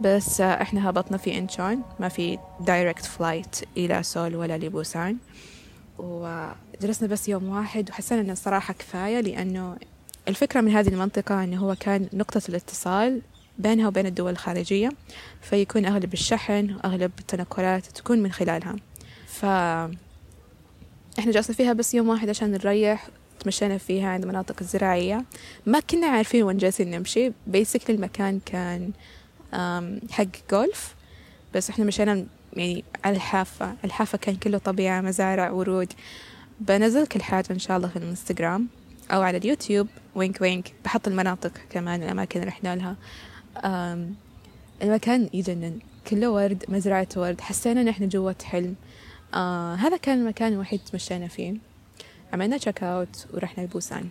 بس 0.00 0.40
إحنا 0.40 0.90
هبطنا 0.90 1.16
في 1.16 1.38
إنشون 1.38 1.82
ما 2.00 2.08
في 2.08 2.38
direct 2.60 3.04
flight 3.04 3.56
إلى 3.76 4.02
سول 4.02 4.36
ولا 4.36 4.58
لبوسان. 4.58 5.16
وجلسنا 5.98 7.08
بس 7.08 7.28
يوم 7.28 7.48
واحد 7.48 7.90
وحسينا 7.90 8.20
إنه 8.20 8.32
الصراحة 8.32 8.74
كفاية 8.74 9.20
لأنه 9.20 9.76
الفكرة 10.28 10.60
من 10.60 10.72
هذه 10.72 10.88
المنطقة 10.88 11.44
إنه 11.44 11.56
هو 11.56 11.74
كان 11.80 12.08
نقطة 12.12 12.42
الاتصال 12.48 13.20
بينها 13.62 13.88
وبين 13.88 14.06
الدول 14.06 14.32
الخارجية 14.32 14.88
فيكون 15.40 15.86
أغلب 15.86 16.12
الشحن 16.12 16.74
وأغلب 16.74 17.10
التنقلات 17.18 17.86
تكون 17.86 18.18
من 18.18 18.32
خلالها. 18.32 18.76
ف 19.26 19.44
إحنا 21.18 21.32
جلسنا 21.32 21.56
فيها 21.56 21.72
بس 21.72 21.94
يوم 21.94 22.08
واحد 22.08 22.28
عشان 22.28 22.50
نريح 22.50 23.08
تمشينا 23.40 23.78
فيها 23.78 24.08
عند 24.08 24.22
المناطق 24.22 24.56
الزراعية. 24.60 25.24
ما 25.66 25.80
كنا 25.80 26.06
عارفين 26.06 26.42
وين 26.42 26.58
جالسين 26.58 26.90
نمشي. 26.90 27.32
بيسكلي 27.46 27.96
المكان 27.96 28.40
كان 28.46 28.92
حق 30.10 30.24
جولف 30.50 30.94
بس 31.54 31.70
إحنا 31.70 31.84
مشينا 31.84 32.26
يعني 32.52 32.84
على 33.04 33.16
الحافة. 33.16 33.76
الحافة 33.84 34.18
كان 34.18 34.36
كله 34.36 34.58
طبيعة 34.58 35.00
مزارع 35.00 35.50
ورود. 35.50 35.92
بنزل 36.60 37.06
كل 37.06 37.22
حاجة 37.22 37.46
إن 37.50 37.58
شاء 37.58 37.76
الله 37.76 37.88
في 37.88 37.96
الانستغرام 37.96 38.68
أو 39.10 39.22
على 39.22 39.38
اليوتيوب. 39.38 39.88
وينك 40.14 40.40
وينك. 40.40 40.72
بحط 40.84 41.08
المناطق 41.08 41.52
كمان 41.70 42.02
الأماكن 42.02 42.40
اللي 42.40 42.48
رحنا 42.48 42.76
لها. 42.76 42.96
المكان 44.82 45.28
يجنن 45.32 45.78
كله 46.06 46.30
ورد 46.30 46.64
مزرعة 46.68 47.08
ورد. 47.16 47.40
حسينا 47.40 47.80
إن 47.80 47.88
إحنا 47.88 48.06
جوة 48.06 48.36
حلم. 48.44 48.74
آه 49.34 49.74
هذا 49.74 49.96
كان 49.96 50.18
المكان 50.18 50.52
الوحيد 50.52 50.80
تمشينا 50.80 51.28
فيه. 51.28 51.54
عملنا 52.32 52.56
check 52.56 52.82
out 52.82 53.26
ورحنا 53.34 53.62
لبوسان. 53.62 54.08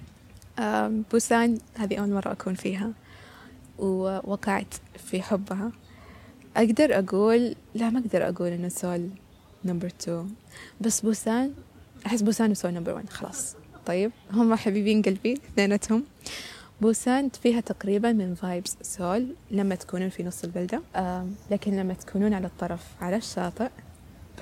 بوسان 1.12 1.60
هذه 1.78 1.96
أول 1.98 2.10
مرة 2.10 2.32
أكون 2.32 2.54
فيها. 2.54 2.92
ووقعت 3.80 4.74
في 4.98 5.22
حبها. 5.22 5.72
أقدر 6.58 7.00
أقول 7.00 7.56
لا 7.76 7.90
ما 7.90 8.00
أقدر 8.00 8.30
أقول 8.30 8.48
إنه 8.48 8.70
سول 8.70 9.10
number 9.66 9.90
two 9.90 10.26
بس 10.82 11.02
بوسان 11.02 11.54
أحس 12.06 12.22
بوسان 12.22 12.52
وسول 12.52 12.72
number 12.72 12.94
one 12.94 13.08
خلاص. 13.10 13.56
طيب 13.86 14.12
هم 14.32 14.56
حبيبين 14.56 15.02
قلبي 15.02 15.34
اثنيناتهم. 15.34 16.04
بوسان 16.82 17.30
فيها 17.30 17.62
تقريبا 17.62 18.12
من 18.12 18.36
vibes 18.36 18.78
سول 18.82 19.36
لما 19.52 19.76
تكونون 19.76 20.10
في 20.10 20.24
نص 20.24 20.44
البلدة. 20.44 20.82
آه 20.96 21.28
لكن 21.52 21.78
لما 21.78 21.94
تكونون 21.94 22.34
على 22.34 22.48
الطرف 22.48 22.86
على 23.02 23.16
الشاطئ 23.16 23.70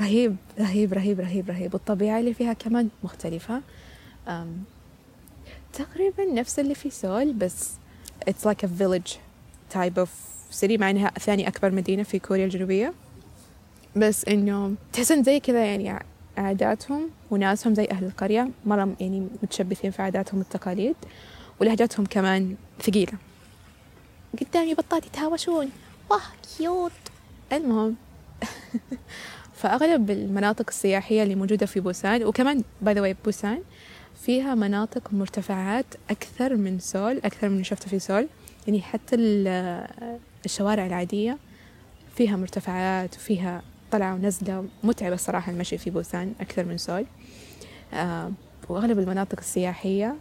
رهيب 0.02 0.36
رهيب 0.60 0.94
رهيب 0.94 1.20
رهيب 1.20 1.50
رهيب. 1.50 1.74
والطبيعة 1.74 2.20
اللي 2.20 2.34
فيها 2.34 2.54
كمان 2.54 2.90
مختلفة. 3.04 3.62
تقريبا 5.74 6.26
نفس 6.34 6.60
اللي 6.60 6.76
في 6.76 6.90
سول 6.90 7.34
بس 7.34 7.72
it's 8.30 8.50
like 8.50 8.64
a 8.64 8.70
village 8.82 9.12
type 9.74 10.04
of 10.04 10.10
city 10.62 10.80
مع 10.80 10.90
إنها 10.90 11.10
ثاني 11.10 11.48
أكبر 11.48 11.72
مدينة 11.72 12.04
في 12.04 12.20
كوريا 12.20 12.46
الجنوبية. 12.46 12.94
بس 13.96 14.26
إنه 14.26 14.76
تحس 14.94 15.16
إن 15.16 15.24
زي 15.24 15.40
كذا 15.40 15.66
يعني 15.66 16.00
عاداتهم 16.38 17.10
وناسهم 17.32 17.76
زي 17.76 17.88
أهل 17.92 18.06
القرية. 18.06 18.50
مرة 18.66 18.96
يعني 19.00 19.28
متشبثين 19.44 19.92
في 19.92 20.02
عاداتهم 20.02 20.40
والتقاليد. 20.40 20.96
ولهجاتهم 21.62 22.06
كمان 22.06 22.56
ثقيلة. 22.82 23.14
قدامي 24.42 24.74
بطات 24.74 25.06
يتهاوشون. 25.06 25.70
واه 26.10 26.22
cute. 26.58 26.92
المهم 27.54 27.96
فأغلب 29.60 30.12
المناطق 30.12 30.66
السياحية 30.70 31.24
اللي 31.24 31.36
موجودة 31.36 31.66
في 31.66 31.80
بوسان 31.80 32.24
وكمان 32.24 32.64
by 32.82 32.94
the 32.94 33.16
بوسان 33.26 33.62
فيها 34.26 34.56
مناطق 34.56 35.14
مرتفعات 35.14 35.86
أكثر 36.10 36.56
من 36.56 36.80
سول 36.80 37.18
أكثر 37.18 37.50
من 37.50 37.64
شفته 37.64 37.90
في 37.90 38.00
سول. 38.00 38.28
يعني 38.68 38.82
حتى 38.82 39.16
الشوارع 40.46 40.86
العادية 40.86 41.38
فيها 42.16 42.36
مرتفعات 42.36 43.16
وفيها 43.16 43.62
طلعة 43.92 44.14
ونزلة 44.14 44.66
متعبة 44.84 45.16
الصراحة 45.16 45.52
المشي 45.52 45.78
في 45.78 45.90
بوسان 45.90 46.34
أكثر 46.42 46.66
من 46.66 46.78
سول. 46.78 47.06
آه 47.94 48.32
وأغلب 48.70 49.00
المناطق 49.00 49.40
السياحية 49.40 50.16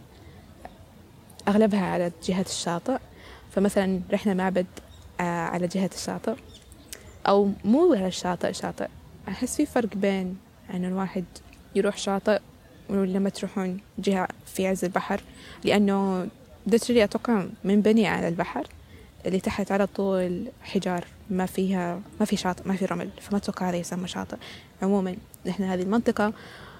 أغلبها 1.49 1.85
على 1.85 2.11
جهة 2.23 2.45
الشاطئ. 2.49 2.97
فمثلا 3.51 4.01
رحنا 4.11 4.33
معبد 4.33 4.65
آه 5.19 5.23
على 5.23 5.67
جهة 5.67 5.89
الشاطئ. 5.93 6.35
أو 7.27 7.51
مو 7.65 7.93
على 7.93 8.07
الشاطئ 8.07 8.53
شاطئ. 8.53 8.87
أحس 9.27 9.55
في 9.55 9.65
فرق 9.65 9.95
بين 9.95 10.37
أن 10.73 10.85
الواحد 10.85 11.25
يروح 11.75 11.97
شاطئ 11.97 12.39
ولما 12.89 13.29
تروحون 13.29 13.79
جهة 13.99 14.27
في 14.45 14.67
عز 14.67 14.85
البحر. 14.85 15.21
لأنه 15.63 16.27
literally 16.67 17.03
أتوقع 17.03 17.45
مبني 17.63 18.07
على 18.07 18.27
البحر 18.27 18.67
اللي 19.25 19.39
تحت 19.39 19.71
على 19.71 19.87
طول 19.87 20.45
حجار 20.61 21.05
ما 21.29 21.45
فيها 21.45 22.01
ما 22.19 22.25
في 22.25 22.35
شاطئ 22.35 22.67
ما 22.67 22.75
في 22.75 22.85
رمل. 22.85 23.09
فما 23.21 23.37
أتوقع 23.37 23.69
هذا 23.69 23.77
يسمى 23.77 24.07
شاطئ. 24.07 24.37
عموما 24.81 25.15
إحنا 25.49 25.73
هذه 25.73 25.81
المنطقة 25.81 26.33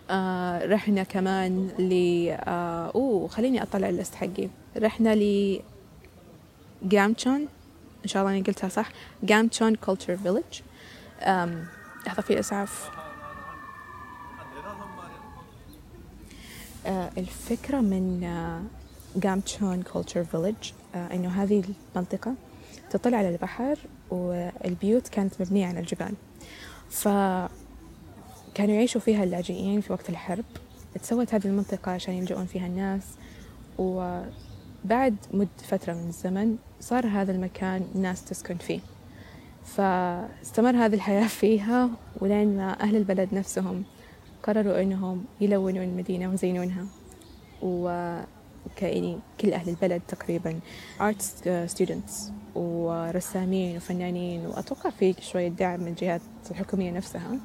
آه 0.10 0.66
رحنا 0.66 1.04
كمان 1.04 1.68
ل 1.80 1.94
آه 2.30 2.92
أوه 2.96 3.28
خليني 3.28 3.64
أطلع 3.64 3.90
ال 3.90 3.95
list 3.95 4.16
حقي. 4.16 4.50
رحنا 4.78 5.16
ل 5.16 5.60
جامتشون 6.84 7.48
إن 8.04 8.08
شاء 8.08 8.24
الله 8.24 8.34
أني 8.34 8.42
قلتها 8.42 8.70
صح 8.70 8.90
جامتشون 9.24 9.76
Culture 9.76 10.18
Village 10.18 10.62
لحظة 12.08 12.22
في 12.22 12.40
إسعاف. 12.40 12.90
آه، 16.86 17.10
الفكرة 17.18 17.78
من 17.82 18.28
جامتشون 19.16 19.82
Culture 19.82 20.24
Village 20.24 20.72
إنه 20.96 21.30
هذه 21.44 21.64
المنطقة 21.96 22.34
تطل 22.90 23.16
على 23.16 23.30
البحر 23.30 23.78
والبيوت 24.10 25.08
كانت 25.08 25.42
مبنية 25.42 25.68
على 25.68 25.80
الجبال. 25.80 26.14
فكانوا 28.60 28.76
يعيشوا 28.76 29.02
فيها 29.02 29.24
اللاجئين 29.24 29.82
في 29.82 29.94
وقت 29.94 30.10
الحرب. 30.10 30.46
تسوت 31.02 31.34
هذه 31.34 31.46
المنطقة 31.46 31.92
عشان 31.92 32.14
يلجؤون 32.14 32.46
فيها 32.46 32.68
الناس. 32.68 33.04
وبعد 33.78 35.16
مد 35.34 35.48
فترة 35.64 35.94
من 35.94 36.08
الزمن 36.08 36.58
صار 36.80 37.08
هذا 37.08 37.32
المكان 37.32 37.88
ناس 37.96 38.26
تسكن 38.26 38.58
فيه. 38.58 38.80
فاستمر 39.66 40.76
هذه 40.76 40.94
الحياة 40.94 41.28
فيها 41.42 41.90
ولين 42.22 42.58
ما 42.58 42.82
أهل 42.82 42.96
البلد 42.96 43.34
نفسهم 43.34 43.84
قرروا 44.44 44.82
إنهم 44.82 45.26
يلونون 45.42 45.84
المدينة 45.84 46.30
ويزينونها. 46.30 46.86
و 47.62 47.90
يعني 48.82 49.20
كل 49.42 49.54
أهل 49.54 49.70
البلد 49.70 50.02
تقريبا 50.08 50.60
arts 51.00 51.48
students 51.74 52.32
ورسامين 52.56 53.78
وفنانين. 53.78 54.46
وأتوقع 54.46 54.90
في 54.90 55.16
شوية 55.22 55.48
دعم 55.48 55.80
من 55.80 55.88
الجهات 55.88 56.22
الحكومية 56.52 56.92
نفسها. 56.92 57.40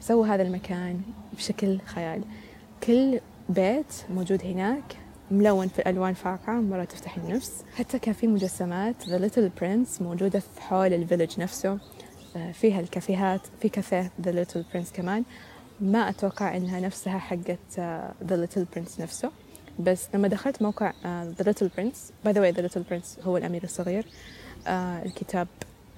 سووا 0.00 0.26
هذا 0.26 0.42
المكان 0.42 1.00
بشكل 1.36 1.78
خيال. 1.80 2.22
كل 2.82 3.20
بيت 3.48 3.94
موجود 4.10 4.44
هناك 4.44 4.96
ملون 5.30 5.68
في 5.68 5.90
ألوان 5.90 6.14
فاقعة 6.14 6.60
مرة 6.60 6.84
تفتح 6.84 7.16
النفس. 7.16 7.64
حتى 7.76 7.98
كان 7.98 8.14
في 8.14 8.26
مجسمات 8.26 8.94
The 9.02 9.20
Little 9.20 9.60
Prince 9.62 10.02
موجودة 10.02 10.40
في 10.40 10.62
حول 10.62 10.92
الفيلج 10.92 11.40
نفسه. 11.40 11.78
آه، 12.36 12.52
فيها 12.52 12.80
الكافيهات 12.80 13.40
في 13.62 13.68
كافيه 13.68 14.12
The 14.22 14.28
Little 14.28 14.74
Prince 14.74 14.92
كمان. 14.94 15.24
ما 15.80 16.08
أتوقع 16.08 16.56
إنها 16.56 16.80
نفسها 16.80 17.18
حقت 17.18 17.78
آه، 17.78 18.12
The 18.28 18.32
Little 18.46 18.76
Prince 18.76 19.00
نفسه. 19.00 19.30
بس 19.78 20.08
لما 20.14 20.28
دخلت 20.28 20.62
موقع 20.62 20.92
آه، 21.04 21.32
The 21.40 21.44
Little 21.44 21.68
Prince 21.78 22.26
by 22.26 22.32
the 22.32 22.38
way 22.38 22.56
The 22.56 22.70
Little 22.70 22.82
Prince 22.92 23.26
هو 23.26 23.36
الأمير 23.36 23.64
الصغير 23.64 24.06
الكتاب 25.06 25.48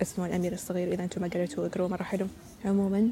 اسمه 0.03 0.27
الأمير 0.27 0.53
الصغير 0.53 0.93
إذا 0.93 1.05
أنتم 1.05 1.23
ما 1.23 1.29
قريتوه 1.29 1.67
اقروه 1.67 1.89
مرة 1.89 2.03
حلو. 2.03 2.27
عموما 2.65 3.09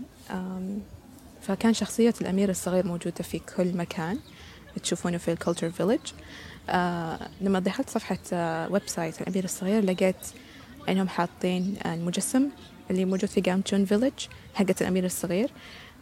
فكان 1.42 1.74
شخصية 1.74 2.14
الأمير 2.20 2.50
الصغير 2.50 2.86
موجودة 2.86 3.22
في 3.22 3.38
كل 3.56 3.76
مكان 3.76 4.18
تشوفونه 4.82 5.18
في 5.18 5.32
ال 5.32 5.37
Culture 5.37 5.70
Village 5.70 6.00
آه 6.70 7.18
لما 7.40 7.58
دخلت 7.58 7.90
صفحة 7.90 8.18
آه 8.32 8.72
website 8.72 9.20
الأمير 9.22 9.44
الصغير 9.44 9.84
لقيت 9.84 10.16
إنهم 10.88 11.08
حاطين 11.08 11.76
المجسم 11.86 12.48
اللي 12.90 13.04
موجود 13.04 13.28
في 13.30 13.40
جامتشون 13.40 13.84
Village 13.84 14.12
حقة 14.54 14.74
الأمير 14.80 15.04
الصغير. 15.04 15.50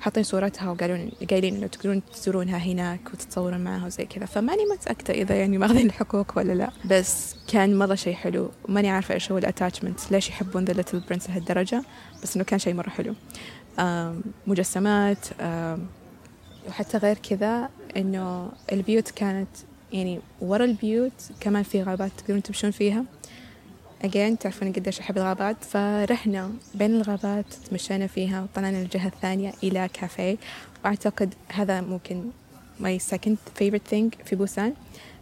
حاطين 0.01 0.23
صورتها 0.23 0.71
وقالوا 0.71 1.11
قايلين 1.31 1.57
إنه 1.57 1.67
تقدرون 1.67 2.03
تزورونها 2.13 2.59
هناك 2.59 3.01
وتتصورون 3.15 3.61
معها 3.61 3.87
وزي 3.87 4.05
كذا. 4.05 4.27
فماني 4.27 4.63
متأكدة 4.73 5.15
إذا 5.15 5.35
يعني 5.35 5.59
ماخذين 5.59 5.87
الحقوق 5.87 6.33
ولا 6.37 6.53
لا. 6.53 6.71
بس 6.85 7.37
كان 7.49 7.79
مرة 7.79 7.95
شيء 7.95 8.15
حلو. 8.15 8.51
ماني 8.69 8.91
عارفة 8.91 9.15
إيش 9.15 9.33
هو 9.33 9.39
ال 9.39 9.45
attachment 9.45 10.13
ليش 10.13 10.29
يحبون 10.29 10.65
The 10.65 10.73
Little 10.73 11.01
Prince 11.01 11.31
لهالدرجة؟ 11.31 11.83
بس 12.23 12.37
إنه 12.37 12.45
كان 12.45 12.59
شيء 12.59 12.75
مرة 12.75 12.89
حلو. 12.89 13.15
مجسمات 14.47 15.27
وحتى 16.69 16.99
غير 16.99 17.19
كذا 17.19 17.69
إنه 17.97 18.53
البيوت 18.73 19.11
كانت 19.11 19.49
يعني 19.93 20.21
ورا 20.41 20.65
البيوت 20.65 21.13
كمان 21.41 21.63
في 21.63 21.83
غابات 21.83 22.11
تقدرون 22.19 22.43
تمشون 22.43 22.71
فيها. 22.71 23.05
again 24.05 24.39
تعرفون 24.39 24.73
قديش 24.73 25.01
أحب 25.01 25.19
الغابات. 25.19 25.65
فرحنا 25.65 26.53
بين 26.75 26.97
الغابات 26.97 27.45
تمشينا 27.71 28.07
فيها 28.07 28.43
وطلعنا 28.43 28.83
الجهة 28.83 29.07
الثانية 29.07 29.53
إلى 29.63 29.89
كافيه. 29.93 30.37
وأعتقد 30.85 31.35
هذا 31.49 31.81
ممكن 31.81 32.31
my 32.81 32.99
second 33.13 33.37
favorite 33.61 33.93
thing 33.93 34.25
في 34.25 34.37
بوسان. 34.37 34.75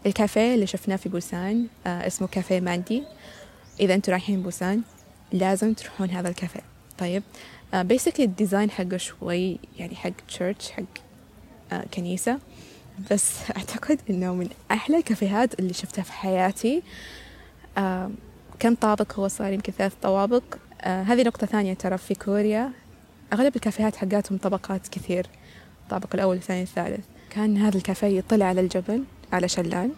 الكافيه 0.06 0.54
اللي 0.54 0.66
شفناه 0.66 0.96
في 0.96 1.08
بوسان 1.08 1.66
آه 1.86 2.06
اسمه 2.06 2.28
كافيه 2.28 2.60
ماندي. 2.60 3.02
إذا 3.80 3.94
أنتم 3.94 4.12
رايحين 4.12 4.42
بوسان 4.42 4.82
لازم 5.32 5.74
تروحون 5.74 6.10
هذا 6.10 6.28
الكافيه. 6.28 6.62
طيب 6.98 7.22
uh, 7.72 8.20
ال 8.20 8.27
design 8.27 8.70
حقه 8.70 8.96
شوي 8.96 9.58
يعني 9.78 9.94
حق 9.96 10.10
church 10.28 10.70
حق 10.70 10.82
uh, 11.72 11.74
كنيسة. 11.94 12.38
بس 13.10 13.34
أعتقد 13.56 14.00
إنه 14.10 14.34
من 14.34 14.48
أحلى 14.70 14.96
الكافيهات 14.96 15.60
اللي 15.60 15.72
شفتها 15.72 16.02
في 16.02 16.12
حياتي. 16.12 16.82
كم 18.58 18.74
طابق 18.74 19.12
هو 19.14 19.28
صار؟ 19.28 19.52
يمكن 19.52 19.72
ثلاث 19.72 19.92
طوابق. 20.02 20.42
uh, 20.52 20.86
هذه 20.86 21.22
نقطة 21.22 21.46
ثانية 21.46 21.74
ترى 21.74 21.98
في 21.98 22.14
كوريا. 22.14 22.72
أغلب 23.32 23.56
الكافيهات 23.56 23.96
حقاتهم 23.96 24.38
طبقات 24.38 24.88
كثير. 24.88 25.26
الطابق 25.82 26.14
الأول 26.14 26.36
الثاني 26.36 26.62
الثالث. 26.62 27.04
كان 27.30 27.56
هذا 27.56 27.76
الكافيه 27.76 28.06
يطلع 28.06 28.46
على 28.46 28.60
الجبل 28.60 29.04
على 29.32 29.48
شلال. 29.48 29.90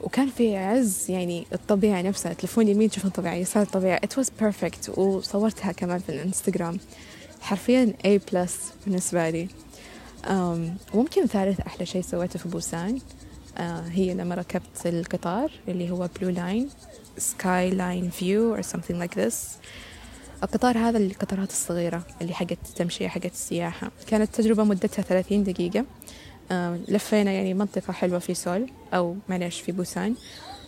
وكان 0.00 0.28
في 0.28 0.56
عز 0.56 1.10
يعني 1.10 1.46
الطبيعة 1.52 2.02
نفسها. 2.02 2.32
تلفون 2.32 2.68
يمين 2.68 2.90
تشوفون 2.90 3.10
طبيعة 3.10 3.34
يسار 3.34 3.62
الطبيعة. 3.62 4.00
It 4.06 4.20
was 4.20 4.28
perfect. 4.42 4.98
وصورتها 4.98 5.72
كمان 5.72 5.98
في 5.98 6.08
الإنستغرام. 6.08 6.78
حرفيا 7.40 7.92
A 8.04 8.30
plus 8.30 8.50
بالنسبة 8.86 9.30
لي. 9.30 9.48
ممكن 10.94 11.26
ثالث 11.26 11.60
أحلى 11.60 11.86
شيء 11.86 12.02
سويته 12.02 12.38
في 12.38 12.48
بوسان. 12.48 12.98
uh, 13.56 13.60
هي 13.90 14.14
لما 14.14 14.34
ركبت 14.34 14.86
القطار 14.86 15.50
اللي 15.68 15.90
هو 15.90 16.08
Blue 16.20 16.30
Line 16.30 16.68
skyline 17.18 18.10
view 18.10 18.56
or 18.56 18.60
something 18.60 19.02
like 19.02 19.14
this. 19.18 19.34
القطار 20.42 20.78
هذا 20.78 20.98
القطارات 20.98 21.50
الصغيرة 21.50 22.02
اللي 22.22 22.34
حقت 22.34 22.58
التمشية 22.68 23.08
حقت 23.08 23.32
السياحة. 23.32 23.90
كانت 24.06 24.34
تجربة 24.34 24.64
مدتها 24.64 25.02
30 25.02 25.44
دقيقة. 25.44 25.84
لفينا 26.88 27.32
يعني 27.32 27.54
منطقة 27.54 27.92
حلوة 27.92 28.18
في 28.18 28.34
سول 28.34 28.70
أو 28.94 29.16
معلش 29.28 29.60
في 29.60 29.72
بوسان. 29.72 30.14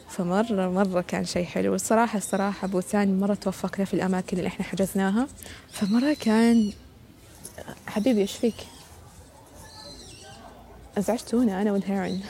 فمرة 0.09 0.71
مرة 0.71 1.01
كان 1.01 1.25
شيء 1.25 1.45
حلو. 1.45 1.75
الصراحة 1.75 2.19
الصراحة 2.19 2.69
بوسان 2.69 3.21
مرة 3.21 3.35
توفقنا 3.35 3.85
في 3.85 3.95
الأماكن 3.95 4.39
اللي 4.39 4.49
إحنا 4.49 4.65
حجزناها. 4.65 5.29
فمرة 5.73 6.17
كان 6.21 6.73
حبيبي 7.87 8.21
إيش 8.21 8.37
فيك؟ 8.37 8.55
أزعجتونا 10.99 11.63
أنا 11.63 11.73
وال 11.73 11.84
heron. 11.84 12.19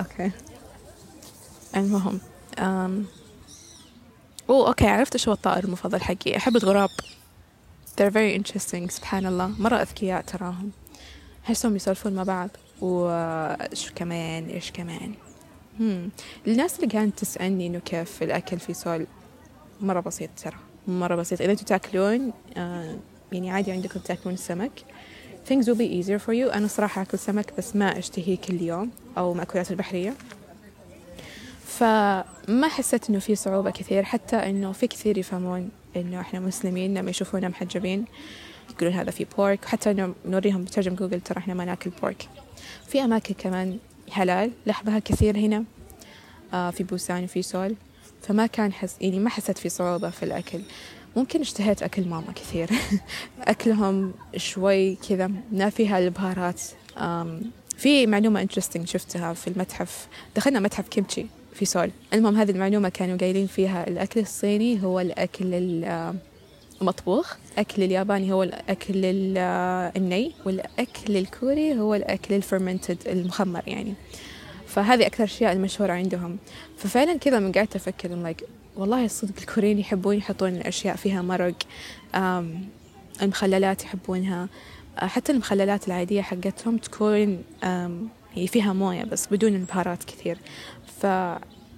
okay. 0.00 0.30
المهم 1.76 2.20
أم... 2.58 3.04
أوه 4.50 4.68
okay 4.68 4.86
عرفت 4.86 5.16
شو 5.16 5.32
الطائر 5.32 5.64
المفضل 5.64 6.00
حقي. 6.00 6.36
أحب 6.36 6.56
الغراب. 6.56 6.90
They're 8.00 8.12
very 8.12 8.42
interesting 8.42 8.90
سبحان 8.90 9.26
الله 9.26 9.46
مرة 9.46 9.76
أذكياء 9.76 10.22
تراهم. 10.22 10.70
أحسهم 11.44 11.76
يسولفون 11.76 12.12
مع 12.12 12.22
بعض. 12.22 12.50
وإيش 12.80 13.90
كمان 13.90 14.48
إيش 14.48 14.70
كمان. 14.70 15.14
هم. 15.80 16.10
الناس 16.46 16.76
اللي 16.76 16.86
كانت 16.86 17.18
تسألني 17.18 17.66
إنه 17.66 17.78
كيف 17.78 18.22
الأكل 18.22 18.58
في 18.58 18.74
سول 18.74 19.06
مرة 19.80 20.00
بسيط 20.00 20.30
ترى. 20.44 20.56
مرة 20.88 21.16
بسيط. 21.16 21.40
إذا 21.40 21.54
تاكلون 21.54 22.32
آه 22.56 22.96
يعني 23.32 23.50
عادي 23.50 23.72
عندكم 23.72 24.00
تاكلون 24.00 24.34
السمك 24.34 24.72
things 25.48 25.64
will 25.64 25.78
be 25.78 26.04
easier 26.04 26.18
for 26.26 26.32
you. 26.32 26.54
أنا 26.54 26.66
صراحة 26.66 27.02
أكل 27.02 27.18
سمك 27.18 27.52
بس 27.58 27.76
ما 27.76 27.98
أشتهيه 27.98 28.36
كل 28.36 28.62
يوم 28.62 28.90
أو 29.18 29.34
مأكولات 29.34 29.70
البحرية. 29.70 30.14
فما 31.78 32.68
حسيت 32.68 33.10
إنه 33.10 33.18
في 33.18 33.34
صعوبة 33.34 33.70
كثير 33.70 34.02
حتى 34.02 34.36
إنه 34.36 34.72
في 34.72 34.86
كثير 34.86 35.18
يفهمون 35.18 35.70
إنه 35.96 36.20
إحنا 36.20 36.40
مسلمين 36.40 36.94
لما 36.98 37.10
يشوفونا 37.10 37.48
محجبين 37.48 38.04
يقولون 38.70 38.94
هذا 38.94 39.10
في 39.10 39.26
pork 39.36 39.64
حتى 39.64 39.90
إنه 39.90 40.14
نوريهم 40.26 40.64
بترجم 40.64 40.94
جوجل 40.94 41.20
ترى 41.20 41.38
إحنا 41.38 41.54
ما 41.54 41.64
ناكل 41.64 41.90
pork. 41.90 42.28
في 42.88 43.04
أماكن 43.04 43.34
كمان 43.34 43.78
حلال 44.10 44.50
لحمها 44.66 44.98
كثير 44.98 45.36
هنا 45.36 45.64
آه 46.54 46.70
في 46.70 46.84
بوسان 46.84 47.24
وفي 47.24 47.42
سول 47.42 47.74
فما 48.22 48.46
كان 48.46 48.72
حس 48.72 48.96
يعني 49.00 49.18
ما 49.18 49.30
حسيت 49.30 49.58
في 49.58 49.68
صعوبة 49.68 50.10
في 50.10 50.22
الأكل. 50.22 50.60
ممكن 51.16 51.40
اشتهيت 51.40 51.82
أكل 51.82 52.04
ماما 52.04 52.32
كثير. 52.34 52.70
أكلهم 53.40 54.14
شوي 54.36 54.94
كذا 54.94 55.30
ما 55.52 55.70
فيها 55.70 55.98
البهارات. 55.98 56.60
في 57.76 58.06
معلومة 58.06 58.42
interesting 58.42 58.88
شفتها 58.88 59.32
في 59.32 59.48
المتحف. 59.48 60.08
دخلنا 60.36 60.60
متحف 60.60 60.88
كيمتشي. 60.88 61.26
في 61.52 61.64
سول 61.64 61.90
المهم 62.12 62.36
هذه 62.36 62.50
المعلومة 62.50 62.88
كانوا 62.88 63.16
قايلين 63.18 63.46
فيها 63.46 63.88
الأكل 63.88 64.20
الصيني 64.20 64.84
هو 64.84 65.00
الأكل 65.00 65.54
المطبوخ. 66.80 67.36
الأكل 67.52 67.82
الياباني 67.82 68.32
هو 68.32 68.42
الأكل 68.42 68.92
الني 69.96 70.32
والأكل 70.46 71.16
الكوري 71.16 71.78
هو 71.78 71.94
الأكل 71.94 72.34
الفرمنتد 72.34 72.98
المخمر 73.06 73.62
يعني. 73.66 73.94
فهذه 74.66 75.06
أكثر 75.06 75.24
الأشياء 75.24 75.52
المشهورة 75.52 75.92
عندهم. 75.92 76.38
ففعلا 76.76 77.18
كذا 77.18 77.38
من 77.38 77.52
قاعدة 77.52 77.70
أفكر 77.76 78.32
like 78.32 78.44
والله 78.76 79.04
الصدق 79.04 79.34
الكوريين 79.38 79.78
يحبون 79.78 80.16
يحطون 80.16 80.48
الأشياء 80.48 80.96
فيها 80.96 81.22
مرق 81.22 81.54
المخللات 83.22 83.84
يحبونها. 83.84 84.48
حتى 84.96 85.32
المخللات 85.32 85.88
العادية 85.88 86.22
حقتهم 86.22 86.76
تكون 86.76 87.42
هي 88.34 88.46
فيها 88.46 88.72
موية 88.72 89.04
بس 89.04 89.26
بدون 89.26 89.54
البهارات 89.54 90.04
كثير. 90.04 90.38
ف 91.00 91.06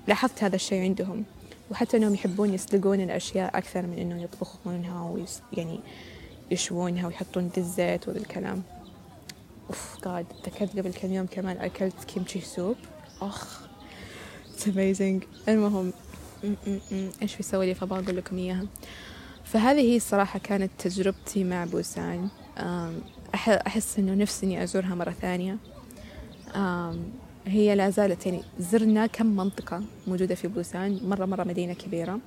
لاحظت 0.09 0.45
هذا 0.45 0.57
الشيء 0.57 0.83
عندهم. 0.83 1.25
وحتى 1.71 1.97
أنهم 1.97 2.15
يحبون 2.15 2.55
يسلقون 2.55 3.01
الأشياء 3.01 3.59
أكثر 3.59 3.87
من 3.87 3.99
أنه 3.99 4.23
يطبخونها 4.23 5.11
ويس 5.11 5.43
يعني 5.53 5.81
يشوونها 6.51 7.07
ويحطون 7.07 7.51
الزيت 7.57 8.09
وذا 8.09 8.19
الكلام. 8.19 8.63
أوف 9.69 9.97
قاعد 10.03 10.27
تذكرت 10.45 10.79
قبل 10.79 10.93
كم 10.93 11.13
يوم 11.13 11.27
كمان 11.27 11.57
أكلت 11.57 12.05
كيمشي 12.05 12.41
soup. 12.41 12.77
أخ 13.21 13.61
it's 14.53 14.69
amazing 14.69 15.25
المهم 15.49 15.93
إيش 17.23 17.37
بيسوي 17.37 17.67
لي 17.67 17.75
فبقول 17.75 18.05
أقول 18.05 18.17
لكم 18.17 18.39
إياها؟ 18.39 18.67
فهذه 19.45 19.81
هي 19.81 19.97
الصراحة 19.97 20.39
كانت 20.39 20.71
تجربتي 20.79 21.45
مع 21.45 21.65
بوسان. 21.65 22.29
أحس 23.67 23.99
إنه 23.99 24.15
نفسي 24.15 24.47
إني 24.47 24.65
أزورها 24.65 24.95
مرة 24.95 25.11
ثانية. 25.11 25.57
هي 27.47 27.75
لا 27.75 27.91
زالت 27.91 28.27
يعني 28.27 28.43
زرنا 28.59 29.07
كم 29.07 29.27
منطقة 29.27 29.83
موجودة 30.07 30.35
في 30.35 30.49
بوسان 30.49 31.01
مرة 31.05 31.27
مرة 31.27 31.45
مدينة 31.45 31.73
كبيرة. 31.73 32.19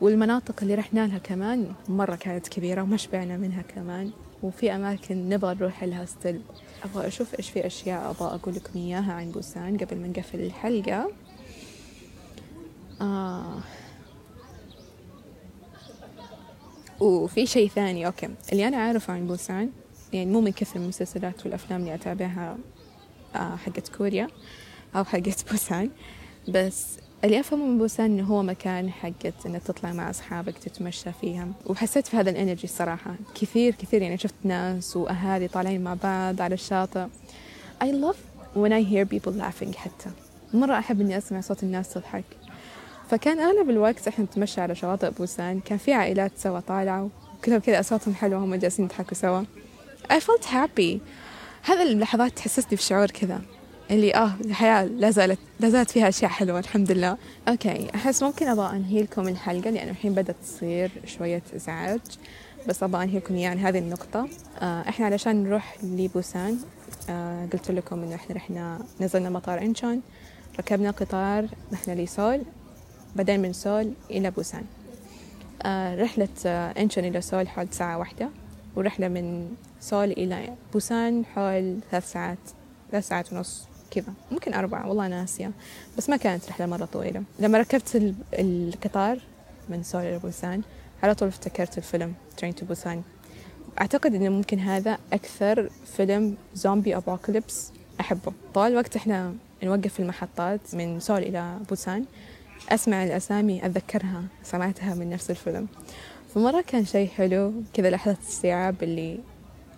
والمناطق 0.00 0.54
اللي 0.62 0.74
رحنا 0.74 1.06
لها 1.06 1.18
كمان 1.18 1.72
مرة 1.88 2.14
كانت 2.16 2.48
كبيرة 2.48 2.82
وما 2.82 2.96
شبعنا 2.96 3.36
منها 3.36 3.62
كمان. 3.62 4.10
وفي 4.42 4.74
أماكن 4.74 5.28
نبغى 5.28 5.54
نروح 5.54 5.84
لها 5.84 6.04
still 6.04 6.40
أبغى 6.84 7.06
أشوف 7.06 7.34
إيش 7.34 7.50
في 7.50 7.66
أشياء 7.66 8.10
أبغى 8.10 8.34
أقول 8.34 8.54
لكم 8.54 8.78
إياها 8.78 9.12
عن 9.12 9.30
بوسان 9.30 9.76
قبل 9.76 9.96
ما 9.96 10.08
نقفل 10.08 10.40
الحلقة. 10.40 11.10
آه. 13.00 13.60
وفي 17.00 17.46
شيء 17.46 17.68
ثاني 17.68 18.06
okay. 18.06 18.28
اللي 18.52 18.68
أنا 18.68 18.76
أعرفه 18.76 19.12
عن 19.12 19.26
بوسان 19.26 19.70
يعني 20.12 20.30
مو 20.30 20.40
من 20.40 20.52
كثر 20.52 20.80
المسلسلات 20.80 21.46
والأفلام 21.46 21.80
اللي 21.80 21.94
أتابعها 21.94 22.58
حقت 23.34 23.88
كوريا 23.98 24.28
أو 24.96 25.04
حقت 25.04 25.44
بوسان. 25.50 25.90
بس 26.48 26.86
اللي 27.24 27.40
أفهمه 27.40 27.66
من 27.66 27.78
بوسان 27.78 28.06
إنه 28.06 28.24
هو 28.24 28.42
مكان 28.42 28.90
حقت 28.90 29.46
إنك 29.46 29.62
تطلع 29.62 29.92
مع 29.92 30.10
أصحابك 30.10 30.58
تتمشى 30.58 31.12
فيها. 31.20 31.48
وحسيت 31.66 32.06
في 32.06 32.16
هذا 32.16 32.30
الإنرجي 32.30 32.64
الصراحة 32.64 33.14
كثير 33.34 33.74
كثير 33.74 34.02
يعني 34.02 34.18
شفت 34.18 34.34
ناس 34.44 34.96
وأهالي 34.96 35.48
طالعين 35.48 35.84
مع 35.84 35.94
بعض 35.94 36.42
على 36.42 36.54
الشاطئ. 36.54 37.06
I 37.84 37.86
love 37.86 38.16
when 38.56 38.72
I 38.72 38.82
hear 38.92 39.04
people 39.14 39.32
laughing 39.32 39.76
حتى. 39.76 40.10
مرة 40.54 40.78
أحب 40.78 41.00
إني 41.00 41.18
أسمع 41.18 41.40
صوت 41.40 41.62
الناس 41.62 41.92
تضحك. 41.94 42.24
فكان 43.10 43.38
أغلب 43.40 43.70
الوقت 43.70 44.08
إحنا 44.08 44.24
نتمشى 44.24 44.60
على 44.60 44.74
شواطئ 44.74 45.10
بوسان. 45.10 45.60
كان 45.60 45.78
في 45.78 45.92
عائلات 45.92 46.32
سوا 46.36 46.60
طالعة 46.60 47.08
وكلهم 47.38 47.58
كذا 47.60 47.80
أصواتهم 47.80 48.14
حلوة 48.14 48.38
هم 48.44 48.54
جالسين 48.54 48.84
يضحكوا 48.84 49.14
سوا. 49.14 49.42
I 50.12 50.16
felt 50.20 50.44
happy. 50.44 50.98
هذا 51.62 51.82
اللحظات 51.82 52.32
تحسسني 52.36 52.76
بشعور 52.78 53.06
كذا 53.06 53.40
اللي 53.90 54.14
آه 54.14 54.32
الحياة 54.44 54.84
لا 54.84 55.10
زالت 55.10 55.38
لا 55.60 55.68
زالت 55.68 55.90
فيها 55.90 56.08
أشياء 56.08 56.30
حلوة 56.30 56.58
الحمد 56.58 56.92
لله. 56.92 57.16
أوكي 57.48 57.90
أحس 57.94 58.22
ممكن 58.22 58.48
أبغى 58.48 58.76
أنهي 58.76 59.02
لكم 59.02 59.28
الحلقة 59.28 59.70
لأنه 59.70 59.90
الحين 59.90 60.12
بدأت 60.12 60.36
تصير 60.42 60.90
شوية 61.06 61.42
إزعاج 61.56 62.00
بس 62.68 62.82
أبغى 62.82 63.04
أنهي 63.04 63.18
لكم 63.18 63.36
يعني 63.36 63.60
هذه 63.60 63.78
النقطة. 63.78 64.28
آه 64.60 64.88
إحنا 64.88 65.06
علشان 65.06 65.44
نروح 65.44 65.76
لبوسان 65.82 66.58
آه 67.10 67.46
قلت 67.52 67.70
لكم 67.70 68.02
إنه 68.02 68.14
إحنا 68.14 68.36
رحنا 68.36 68.78
نزلنا 69.00 69.30
مطار 69.30 69.62
إنشون 69.62 70.02
ركبنا 70.58 70.90
قطار 70.90 71.46
رحنا 71.72 71.92
لسول 72.02 72.42
بعدين 73.16 73.40
من 73.40 73.52
سول 73.52 73.92
إلى 74.10 74.30
بوسان. 74.30 74.64
آه 75.62 76.02
رحلة 76.02 76.28
آه 76.46 76.70
إنشون 76.80 77.04
إلى 77.04 77.20
سول 77.20 77.48
حول 77.48 77.68
ساعة 77.70 77.98
واحدة 77.98 78.28
ورحلة 78.76 79.08
من 79.08 79.48
سول 79.80 80.10
إلى 80.10 80.54
بوسان 80.72 81.24
حول 81.24 81.80
ثلاث 81.90 82.12
ساعات 82.12 82.38
ثلاث 82.90 83.08
ساعات 83.08 83.32
ونص 83.32 83.64
كذا. 83.90 84.12
ممكن 84.30 84.54
أربعة 84.54 84.88
والله 84.88 85.08
ناسية. 85.08 85.50
بس 85.98 86.10
ما 86.10 86.16
كانت 86.16 86.48
رحلة 86.48 86.66
مرة 86.66 86.84
طويلة. 86.84 87.22
لما 87.38 87.58
ركبت 87.58 88.14
القطار 88.32 89.18
من 89.68 89.82
سول 89.82 90.02
إلى 90.02 90.18
بوسان 90.18 90.62
على 91.02 91.14
طول 91.14 91.28
افتكرت 91.28 91.78
الفيلم 91.78 92.14
Train 92.36 92.54
to 92.54 92.66
Busan 92.66 93.02
أعتقد 93.80 94.14
إنه 94.14 94.28
ممكن 94.28 94.58
هذا 94.58 94.98
أكثر 95.12 95.70
فيلم 95.96 96.36
zombie 96.54 96.96
apocalypse 96.96 97.72
أحبه. 98.00 98.32
طوال 98.54 98.72
الوقت 98.72 98.96
إحنا 98.96 99.34
نوقف 99.62 99.94
في 99.94 100.00
المحطات 100.00 100.60
من 100.72 101.00
سول 101.00 101.22
إلى 101.22 101.58
بوسان. 101.68 102.04
أسمع 102.68 103.04
الأسامي 103.04 103.66
أتذكرها 103.66 104.24
سمعتها 104.42 104.94
من 104.94 105.10
نفس 105.10 105.30
الفيلم. 105.30 105.68
فمرة 106.34 106.60
كان 106.60 106.84
شيء 106.84 107.08
حلو 107.08 107.52
كذا 107.74 107.90
لحظة 107.90 108.16
استيعاب 108.28 108.82
اللي 108.82 109.18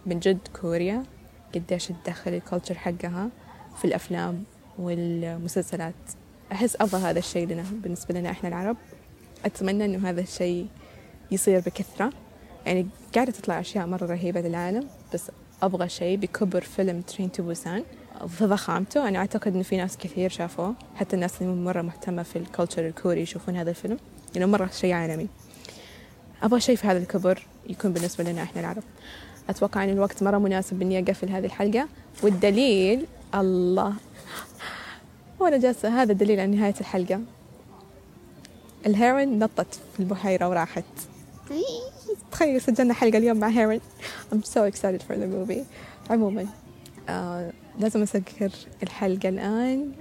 من 0.06 0.18
جد 0.18 0.48
كوريا 0.60 1.02
قديش 1.54 1.86
تدخل 1.86 2.34
ال 2.34 2.39
culture 2.39 2.74
حقها 2.74 3.28
في 3.76 3.84
الأفلام 3.84 4.44
والمسلسلات. 4.78 5.94
أحس 6.52 6.76
أبغى 6.80 7.00
هذا 7.00 7.18
الشيء 7.18 7.46
لنا 7.46 7.64
بالنسبة 7.72 8.14
لنا 8.14 8.30
إحنا 8.30 8.48
العرب. 8.48 8.76
أتمنى 9.44 9.84
إنه 9.84 10.10
هذا 10.10 10.20
الشيء 10.20 10.66
يصير 11.30 11.60
بكثرة. 11.60 12.12
يعني 12.66 12.86
قاعدة 13.14 13.32
تطلع 13.32 13.60
أشياء 13.60 13.86
مرة 13.86 14.06
رهيبة 14.06 14.40
للعالم 14.40 14.88
بس 15.14 15.30
أبغى 15.62 15.88
شيء 15.88 16.18
بكبر 16.18 16.60
فيلم 16.60 17.00
Train 17.00 17.32
to 17.32 17.42
Busan 17.42 17.84
في 18.28 18.44
ضخامته 18.44 19.08
أنا 19.08 19.18
أعتقد 19.18 19.54
إنه 19.54 19.62
في 19.62 19.76
ناس 19.76 19.96
كثير 19.96 20.30
شافوه. 20.30 20.74
حتى 20.94 21.16
الناس 21.16 21.42
اللي 21.42 21.54
مرة 21.54 21.82
مهتمة 21.82 22.22
في 22.22 22.36
ال 22.36 22.42
culture 22.42 22.86
الكوري 22.86 23.20
يشوفون 23.20 23.56
هذا 23.56 23.70
الفيلم. 23.70 23.96
لأنه 24.34 24.46
مرة 24.46 24.66
شيء 24.66 24.92
عالمي. 24.92 25.28
أبغى 26.42 26.60
شيء 26.60 26.76
في 26.76 26.86
هذا 26.86 26.98
الكبر 26.98 27.46
يكون 27.68 27.92
بالنسبة 27.92 28.24
لنا 28.24 28.42
إحنا 28.42 28.60
العرب. 28.60 28.82
أتوقع 29.48 29.84
أن 29.84 29.88
الوقت 29.88 30.22
مرة 30.22 30.38
مناسب 30.38 30.82
إني 30.82 30.98
أقفل 30.98 31.28
هذه 31.28 31.46
الحلقة. 31.46 31.88
والدليل 32.22 33.06
الله. 33.34 33.94
وأنا 35.40 35.56
جالسة 35.58 36.02
هذا 36.02 36.12
دليل 36.12 36.40
على 36.40 36.56
نهاية 36.56 36.74
الحلقة. 36.80 37.20
الهيرون 38.86 39.38
نطت 39.38 39.80
في 39.94 40.00
البحيرة 40.00 40.48
وراحت. 40.48 40.84
تخيل 42.32 42.60
سجلنا 42.60 42.94
حلقة 42.94 43.18
اليوم 43.18 43.36
مع 43.36 43.48
هيرون 43.48 43.80
I'm 44.32 44.44
so 44.44 44.72
excited 44.72 45.02
for 45.02 45.14
the 45.14 45.26
movie. 45.26 45.64
عموما 46.10 46.46
آه 47.08 47.52
لازم 47.78 48.02
أسكر 48.02 48.50
الحلقة 48.82 49.28
الآن. 49.28 49.92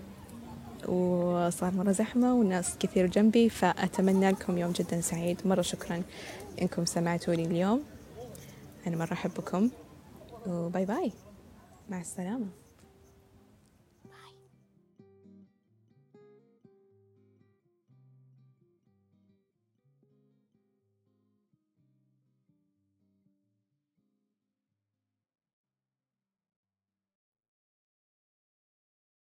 وصار 0.87 1.73
مرة 1.73 1.91
زحمة 1.91 2.35
والناس 2.35 2.77
كثير 2.79 3.07
جنبي 3.07 3.49
فأتمنى 3.49 4.31
لكم 4.31 4.57
يوم 4.57 4.71
جدا 4.71 5.01
سعيد. 5.01 5.41
مرة 5.45 5.61
شكرا 5.61 6.01
إنكم 6.61 6.85
سمعتوني 6.85 7.45
اليوم. 7.45 7.83
أنا 8.87 8.97
مرة 8.97 9.13
أحبكم 9.13 9.69
وباي 10.47 10.85
باي. 10.85 11.11
مع 11.89 12.01
السلامة. 12.01 12.60